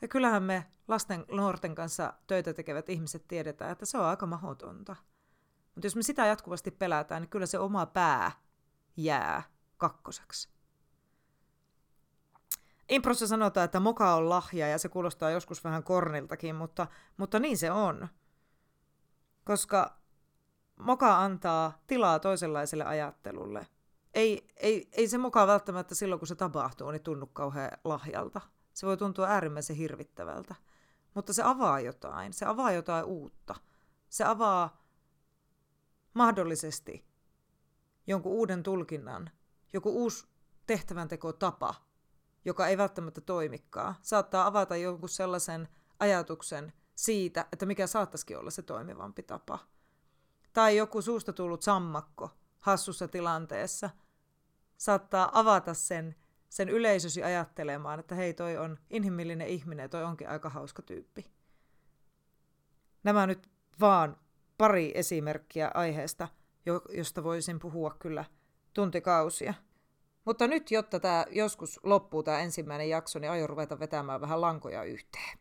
Ja 0.02 0.08
kyllähän 0.08 0.44
me 0.44 0.66
lasten 0.88 1.26
nuorten 1.32 1.76
kanssa 1.76 2.14
töitä 2.28 2.54
tekevät 2.54 2.90
ihmiset 2.90 3.28
tiedetään, 3.28 3.72
että 3.72 3.86
se 3.86 3.98
on 3.98 4.06
aika 4.06 4.26
mahdotonta. 4.26 4.96
Mutta 5.76 5.86
jos 5.86 5.96
me 5.96 6.04
sitä 6.04 6.26
jatkuvasti 6.26 6.72
pelätään, 6.72 7.22
niin 7.22 7.30
kyllä 7.30 7.46
se 7.46 7.60
oma 7.60 7.86
pää 7.86 8.32
jää 8.98 9.44
kakkoseksi. 9.78 10.50
Improssa 12.92 13.28
sanotaan, 13.28 13.66
että 13.66 13.80
moka 13.80 14.16
on 14.16 14.30
lahja 14.30 14.68
ja 14.68 14.78
se 14.78 14.90
kuulostaa 14.90 15.30
joskus 15.30 15.64
vähän 15.64 15.84
korniltakin, 15.84 16.56
mutta, 16.56 16.88
mutta 17.18 17.40
niin 17.40 17.58
se 17.58 17.72
on. 17.72 18.08
Koska 19.44 19.98
moka 20.80 21.20
antaa 21.20 21.80
tilaa 21.88 22.20
toisenlaiselle 22.20 22.86
ajattelulle. 22.86 23.68
Ei, 24.14 24.48
ei, 24.58 24.90
ei 24.92 25.08
se 25.08 25.18
moka 25.18 25.48
välttämättä 25.48 25.96
silloin, 25.96 26.20
kun 26.20 26.28
se 26.28 26.36
tapahtuu, 26.36 26.92
niin 26.92 27.04
tunnu 27.04 27.28
kauhean 27.28 27.72
lahjalta. 27.84 28.42
Se 28.74 28.88
voi 28.88 28.98
tuntua 28.98 29.28
äärimmäisen 29.28 29.76
hirvittävältä. 29.76 30.56
Mutta 31.14 31.34
se 31.34 31.44
avaa 31.44 31.80
jotain. 31.80 32.34
Se 32.34 32.46
avaa 32.46 32.72
jotain 32.72 33.06
uutta. 33.06 33.56
Se 34.10 34.24
avaa 34.24 34.84
mahdollisesti 36.14 37.06
jonkun 38.08 38.32
uuden 38.32 38.64
tulkinnan, 38.64 39.30
joku 39.74 39.90
uusi 39.90 40.28
tehtäväntekotapa, 40.68 41.76
joka 42.46 42.68
ei 42.68 42.78
välttämättä 42.78 43.22
toimikaan. 43.22 43.96
Saattaa 44.02 44.48
avata 44.48 44.78
jonkun 44.78 45.10
sellaisen 45.10 45.68
ajatuksen 46.00 46.74
siitä, 46.96 47.46
että 47.52 47.66
mikä 47.66 47.88
saattaisikin 47.88 48.38
olla 48.38 48.52
se 48.52 48.62
toimivampi 48.62 49.24
tapa. 49.24 49.60
Tai 50.54 50.78
joku 50.78 51.02
suusta 51.02 51.34
tullut 51.34 51.62
sammakko 51.62 52.30
hassussa 52.60 53.08
tilanteessa 53.08 53.90
saattaa 54.78 55.40
avata 55.40 55.74
sen, 55.74 56.16
sen 56.50 56.70
yleisösi 56.70 57.24
ajattelemaan, 57.24 58.00
että 58.00 58.16
hei, 58.16 58.34
toi 58.34 58.58
on 58.58 58.78
inhimillinen 58.90 59.48
ihminen, 59.48 59.90
toi 59.90 60.04
onkin 60.04 60.30
aika 60.30 60.50
hauska 60.50 60.82
tyyppi. 60.82 61.32
Nämä 63.04 63.28
nyt 63.28 63.50
vaan 63.80 64.18
pari 64.58 64.92
esimerkkiä 64.96 65.72
aiheesta, 65.74 66.28
josta 66.90 67.24
voisin 67.24 67.60
puhua 67.60 67.96
kyllä 68.00 68.26
tuntikausia. 68.74 69.54
Mutta 70.26 70.48
nyt, 70.48 70.72
jotta 70.72 71.00
tämä 71.00 71.26
joskus 71.30 71.80
loppuu 71.84 72.24
tämä 72.24 72.40
ensimmäinen 72.40 72.90
jakso, 72.90 73.20
niin 73.20 73.32
aion 73.32 73.50
ruveta 73.50 73.80
vetämään 73.80 74.22
vähän 74.22 74.42
lankoja 74.42 74.84
yhteen. 74.84 75.38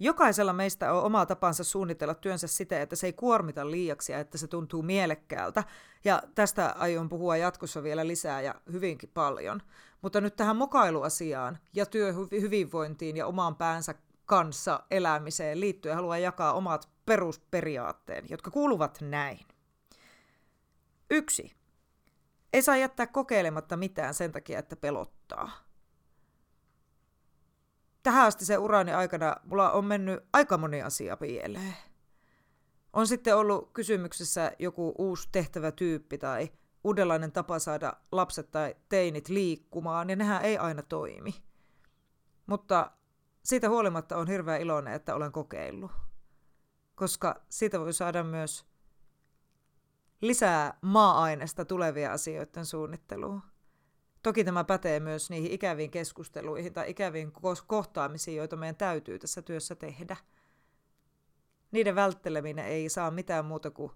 Jokaisella 0.00 0.52
meistä 0.52 0.92
on 0.92 1.04
oma 1.04 1.26
tapansa 1.26 1.64
suunnitella 1.64 2.14
työnsä 2.14 2.46
siten, 2.46 2.80
että 2.80 2.96
se 2.96 3.06
ei 3.06 3.12
kuormita 3.12 3.70
liiaksi 3.70 4.12
ja 4.12 4.18
että 4.18 4.38
se 4.38 4.46
tuntuu 4.46 4.82
mielekkäältä. 4.82 5.64
Ja 6.04 6.22
tästä 6.34 6.74
aion 6.78 7.08
puhua 7.08 7.36
jatkossa 7.36 7.82
vielä 7.82 8.06
lisää 8.06 8.40
ja 8.40 8.54
hyvinkin 8.72 9.10
paljon. 9.14 9.62
Mutta 10.02 10.20
nyt 10.20 10.36
tähän 10.36 10.56
mokailuasiaan 10.56 11.58
ja 11.74 11.86
työhyvinvointiin 11.86 13.16
ja 13.16 13.26
omaan 13.26 13.56
päänsä 13.56 13.94
kanssa 14.28 14.80
elämiseen 14.90 15.60
liittyen 15.60 15.94
haluan 15.94 16.22
jakaa 16.22 16.52
omat 16.52 16.88
perusperiaatteen, 17.06 18.24
jotka 18.28 18.50
kuuluvat 18.50 18.98
näin. 19.00 19.40
Yksi. 21.10 21.56
Ei 22.52 22.62
saa 22.62 22.76
jättää 22.76 23.06
kokeilematta 23.06 23.76
mitään 23.76 24.14
sen 24.14 24.32
takia, 24.32 24.58
että 24.58 24.76
pelottaa. 24.76 25.50
Tähän 28.02 28.26
asti 28.26 28.44
se 28.44 28.58
urani 28.58 28.92
aikana 28.92 29.36
mulla 29.44 29.70
on 29.70 29.84
mennyt 29.84 30.24
aika 30.32 30.58
moni 30.58 30.82
asia 30.82 31.16
pieleen. 31.16 31.76
On 32.92 33.06
sitten 33.06 33.36
ollut 33.36 33.70
kysymyksessä 33.72 34.52
joku 34.58 34.94
uusi 34.98 35.28
tehtävätyyppi 35.32 36.18
tai 36.18 36.52
uudenlainen 36.84 37.32
tapa 37.32 37.58
saada 37.58 37.92
lapset 38.12 38.50
tai 38.50 38.74
teinit 38.88 39.28
liikkumaan, 39.28 40.10
ja 40.10 40.16
nehän 40.16 40.44
ei 40.44 40.58
aina 40.58 40.82
toimi. 40.82 41.34
Mutta 42.46 42.90
siitä 43.42 43.68
huolimatta 43.68 44.16
on 44.16 44.28
hirveän 44.28 44.60
iloinen, 44.60 44.94
että 44.94 45.14
olen 45.14 45.32
kokeillut. 45.32 45.90
Koska 46.94 47.42
siitä 47.48 47.80
voi 47.80 47.92
saada 47.92 48.24
myös 48.24 48.66
lisää 50.20 50.78
maa-aineesta 50.82 51.64
tulevia 51.64 52.12
asioiden 52.12 52.66
suunnitteluun. 52.66 53.42
Toki 54.22 54.44
tämä 54.44 54.64
pätee 54.64 55.00
myös 55.00 55.30
niihin 55.30 55.52
ikäviin 55.52 55.90
keskusteluihin 55.90 56.72
tai 56.72 56.90
ikäviin 56.90 57.32
kohtaamisiin, 57.66 58.36
joita 58.36 58.56
meidän 58.56 58.76
täytyy 58.76 59.18
tässä 59.18 59.42
työssä 59.42 59.74
tehdä. 59.74 60.16
Niiden 61.70 61.94
vältteleminen 61.94 62.64
ei 62.64 62.88
saa 62.88 63.10
mitään 63.10 63.44
muuta 63.44 63.70
kuin 63.70 63.92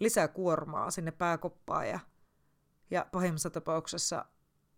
lisää 0.00 0.28
kuormaa 0.28 0.90
sinne 0.90 1.10
pääkoppaan 1.10 1.88
ja, 1.88 2.00
ja 2.90 3.06
pahimmassa 3.12 3.50
tapauksessa 3.50 4.24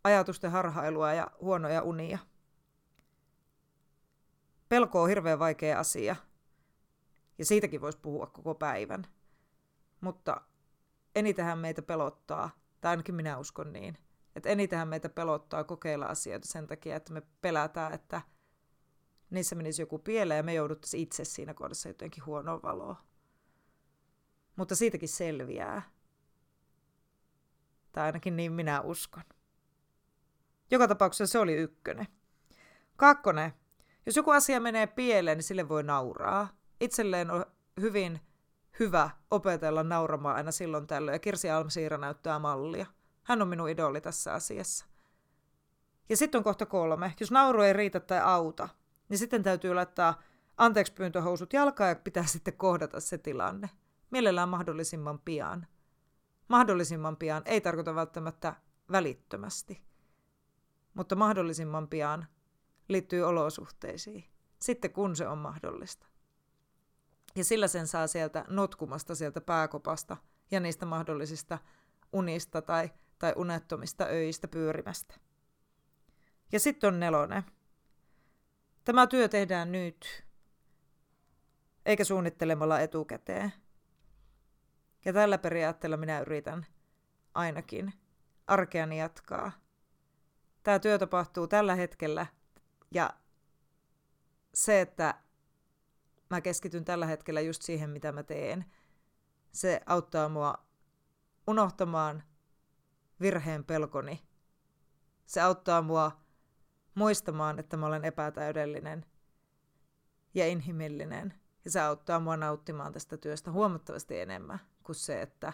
ajatusten 0.04 0.50
harhailua 0.50 1.12
ja 1.12 1.30
huonoja 1.40 1.82
unia. 1.82 2.18
Pelko 4.68 5.02
on 5.02 5.09
hirveän 5.09 5.38
vaikea 5.38 5.78
asia, 5.78 6.16
ja 7.38 7.44
siitäkin 7.44 7.81
voisi 7.81 7.98
puhua 8.02 8.26
koko 8.26 8.54
päivän. 8.54 9.07
Mutta 10.00 10.40
enitenhän 11.14 11.59
meitä 11.59 11.83
pelottaa, 11.83 12.50
tai 12.81 12.90
ainakin 12.90 13.14
minä 13.14 13.38
uskon 13.38 13.72
niin, 13.72 13.98
että 14.37 14.48
enitenhän 14.48 14.88
meitä 14.88 15.09
pelottaa 15.09 15.64
kokeilla 15.64 16.07
asioita 16.07 16.48
sen 16.48 16.66
takia, 16.66 16.96
että 16.96 17.12
me 17.12 17.22
pelätään, 17.40 17.92
että 17.92 18.22
niissä 19.31 19.57
menisi 19.57 19.83
joku 19.83 19.98
pieleen 19.98 20.38
ja 20.38 20.42
me 20.42 20.54
jouduttaisiin 20.54 21.02
itse 21.02 21.24
siinä 21.24 21.54
kohdassa 21.54 21.88
jotenkin 21.88 22.26
huonoa 22.26 22.62
valoa. 22.62 22.96
Mutta 24.57 24.74
siitäkin 24.76 25.09
selviää. 25.09 25.83
Tai 27.92 28.07
ainakin 28.07 28.37
niin 28.37 28.52
minä 28.52 28.81
uskon. 28.81 29.22
Joka 30.70 30.88
tapauksessa 30.88 31.33
se 31.33 31.38
oli 31.38 31.54
ykkönen. 31.54 32.07
Kakkonen. 32.96 33.52
Jos 34.06 34.16
joku 34.16 34.30
asia 34.30 34.61
menee 34.61 34.87
pieleen, 34.87 35.38
niin 35.38 35.44
sille 35.44 35.68
voi 35.68 35.82
nauraa. 35.82 36.48
Itselleen 36.80 37.30
on 37.30 37.44
hyvin 37.80 38.20
hyvä 38.78 39.11
opetella 39.30 39.82
nauramaan 39.82 40.37
aina 40.37 40.52
silloin 40.52 40.87
tällöin, 40.87 41.14
ja 41.14 41.18
Kirsi 41.18 41.50
Almsiira 41.50 41.98
näyttää 41.98 42.38
mallia. 42.38 42.87
Hän 43.22 43.42
on 43.42 43.48
minun 43.48 43.68
idoli 43.68 44.00
tässä 44.00 44.32
asiassa. 44.32 44.87
Ja 46.08 46.16
sitten 46.16 46.38
on 46.38 46.44
kohta 46.44 46.66
kolme. 46.66 47.14
Jos 47.20 47.30
nauru 47.30 47.62
ei 47.62 47.72
riitä 47.72 48.00
tai 48.00 48.20
auta, 48.20 48.68
niin 49.08 49.18
sitten 49.18 49.42
täytyy 49.42 49.74
laittaa 49.74 50.22
anteeksi 50.56 50.92
pyyntöhousut 50.92 51.52
jalkaan 51.52 51.90
ja 51.90 51.96
pitää 51.96 52.26
sitten 52.26 52.56
kohdata 52.56 53.00
se 53.00 53.18
tilanne. 53.18 53.70
Mielellään 54.11 54.48
mahdollisimman 54.48 55.18
pian. 55.18 55.66
Mahdollisimman 56.48 57.16
pian 57.16 57.42
ei 57.44 57.61
tarkoita 57.61 57.94
välttämättä 57.94 58.54
välittömästi, 58.92 59.82
mutta 60.94 61.16
mahdollisimman 61.16 61.88
pian 61.88 62.26
liittyy 62.88 63.22
olosuhteisiin, 63.22 64.24
sitten 64.59 64.92
kun 64.92 65.16
se 65.16 65.29
on 65.29 65.38
mahdollista. 65.38 66.07
Ja 67.37 67.44
sillä 67.44 67.68
sen 67.68 67.87
saa 67.87 68.07
sieltä 68.07 68.44
notkumasta 68.48 69.14
sieltä 69.14 69.40
pääkopasta 69.40 70.16
ja 70.51 70.61
niistä 70.61 70.87
mahdollisista 70.87 71.59
unista 72.12 72.62
tai, 72.62 72.90
tai 73.18 73.33
unettomista 73.37 74.05
öistä 74.05 74.48
pyörimästä. 74.48 75.14
Ja 76.53 76.61
sitten 76.61 76.88
on 76.88 77.01
nelonen. 77.01 77.42
Tämä 78.85 79.07
työ 79.07 79.29
tehdään 79.29 79.72
nyt, 79.72 80.24
eikä 81.87 82.05
suunnittelemalla 82.05 82.81
etukäteen. 82.81 83.53
Ja 85.05 85.12
tällä 85.12 85.38
periaatteella 85.38 85.96
minä 85.96 86.20
yritän 86.20 86.66
ainakin 87.35 87.92
arkeani 88.46 88.98
jatkaa. 88.98 89.53
Tämä 90.62 90.79
työ 90.79 90.98
tapahtuu 90.98 91.46
tällä 91.46 91.74
hetkellä 91.74 92.27
ja 92.90 93.11
se, 94.55 94.81
että 94.81 95.14
mä 96.31 96.40
keskityn 96.40 96.85
tällä 96.85 97.07
hetkellä 97.07 97.40
just 97.40 97.62
siihen, 97.62 97.90
mitä 97.90 98.12
mä 98.12 98.22
teen, 98.22 98.64
se 99.53 99.81
auttaa 99.87 100.29
mua 100.29 100.55
unohtamaan 101.46 102.22
virheen 103.20 103.64
pelkoni. 103.64 104.22
Se 105.27 105.40
auttaa 105.40 105.83
mua 105.83 106.20
muistamaan, 106.94 107.59
että 107.59 107.77
mä 107.77 107.87
olen 107.87 108.05
epätäydellinen 108.05 109.07
ja 110.35 110.46
inhimillinen. 110.46 111.35
Ja 111.64 111.70
se 111.70 111.81
auttaa 111.81 112.20
mua 112.20 112.37
nauttimaan 112.37 112.92
tästä 112.92 113.16
työstä 113.16 113.51
huomattavasti 113.51 114.20
enemmän 114.20 114.61
kuin 114.83 114.96
se, 114.96 115.22
että 115.22 115.53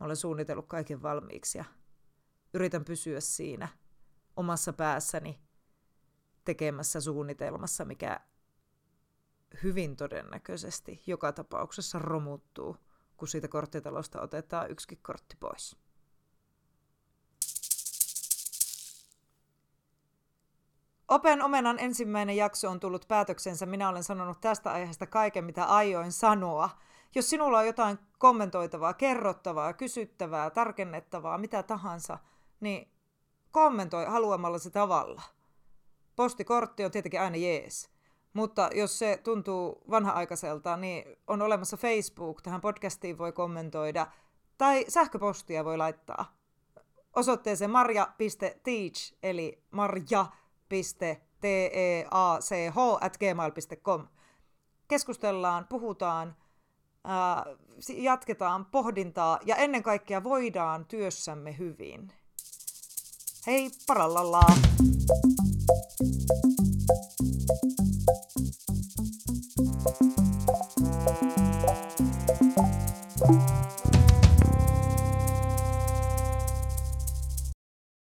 mä 0.00 0.06
olen 0.06 0.16
suunnitellut 0.16 0.66
kaiken 0.68 1.02
valmiiksi 1.02 1.58
ja 1.58 1.64
yritän 2.54 2.84
pysyä 2.84 3.20
siinä 3.20 3.68
omassa 4.36 4.72
päässäni 4.72 5.40
tekemässä 6.44 7.00
suunnitelmassa, 7.00 7.84
mikä 7.84 8.20
hyvin 9.62 9.96
todennäköisesti 9.96 11.02
joka 11.06 11.32
tapauksessa 11.32 11.98
romuttuu, 11.98 12.76
kun 13.16 13.28
siitä 13.28 13.48
korttitalosta 13.48 14.20
otetaan 14.20 14.70
yksikin 14.70 14.98
kortti 15.02 15.36
pois. 15.40 15.76
Open 21.08 21.42
Omenan 21.42 21.78
ensimmäinen 21.78 22.36
jakso 22.36 22.70
on 22.70 22.80
tullut 22.80 23.08
päätöksensä. 23.08 23.66
Minä 23.66 23.88
olen 23.88 24.04
sanonut 24.04 24.40
tästä 24.40 24.72
aiheesta 24.72 25.06
kaiken, 25.06 25.44
mitä 25.44 25.64
aioin 25.64 26.12
sanoa. 26.12 26.70
Jos 27.14 27.30
sinulla 27.30 27.58
on 27.58 27.66
jotain 27.66 27.98
kommentoitavaa, 28.18 28.94
kerrottavaa, 28.94 29.72
kysyttävää, 29.72 30.50
tarkennettavaa, 30.50 31.38
mitä 31.38 31.62
tahansa, 31.62 32.18
niin 32.60 32.92
kommentoi 33.50 34.04
haluamallasi 34.04 34.70
tavalla. 34.70 35.22
Postikortti 36.16 36.84
on 36.84 36.90
tietenkin 36.90 37.20
aina 37.20 37.36
jees. 37.36 37.90
Mutta 38.32 38.70
jos 38.74 38.98
se 38.98 39.20
tuntuu 39.24 39.82
vanha-aikaiselta, 39.90 40.76
niin 40.76 41.04
on 41.26 41.42
olemassa 41.42 41.76
Facebook, 41.76 42.42
tähän 42.42 42.60
podcastiin 42.60 43.18
voi 43.18 43.32
kommentoida, 43.32 44.06
tai 44.58 44.84
sähköpostia 44.88 45.64
voi 45.64 45.76
laittaa 45.76 46.42
osoitteeseen 47.16 47.70
marja.teach, 47.70 49.14
eli 49.22 49.62
marja.teach 49.70 51.18
at 53.00 53.18
gmail.com. 53.18 54.06
Keskustellaan, 54.88 55.66
puhutaan, 55.68 56.36
ää, 57.04 57.44
jatketaan 57.88 58.66
pohdintaa 58.66 59.38
ja 59.46 59.56
ennen 59.56 59.82
kaikkea 59.82 60.24
voidaan 60.24 60.84
työssämme 60.84 61.58
hyvin. 61.58 62.12
Hei, 63.46 63.70
parallalla! 63.86 64.42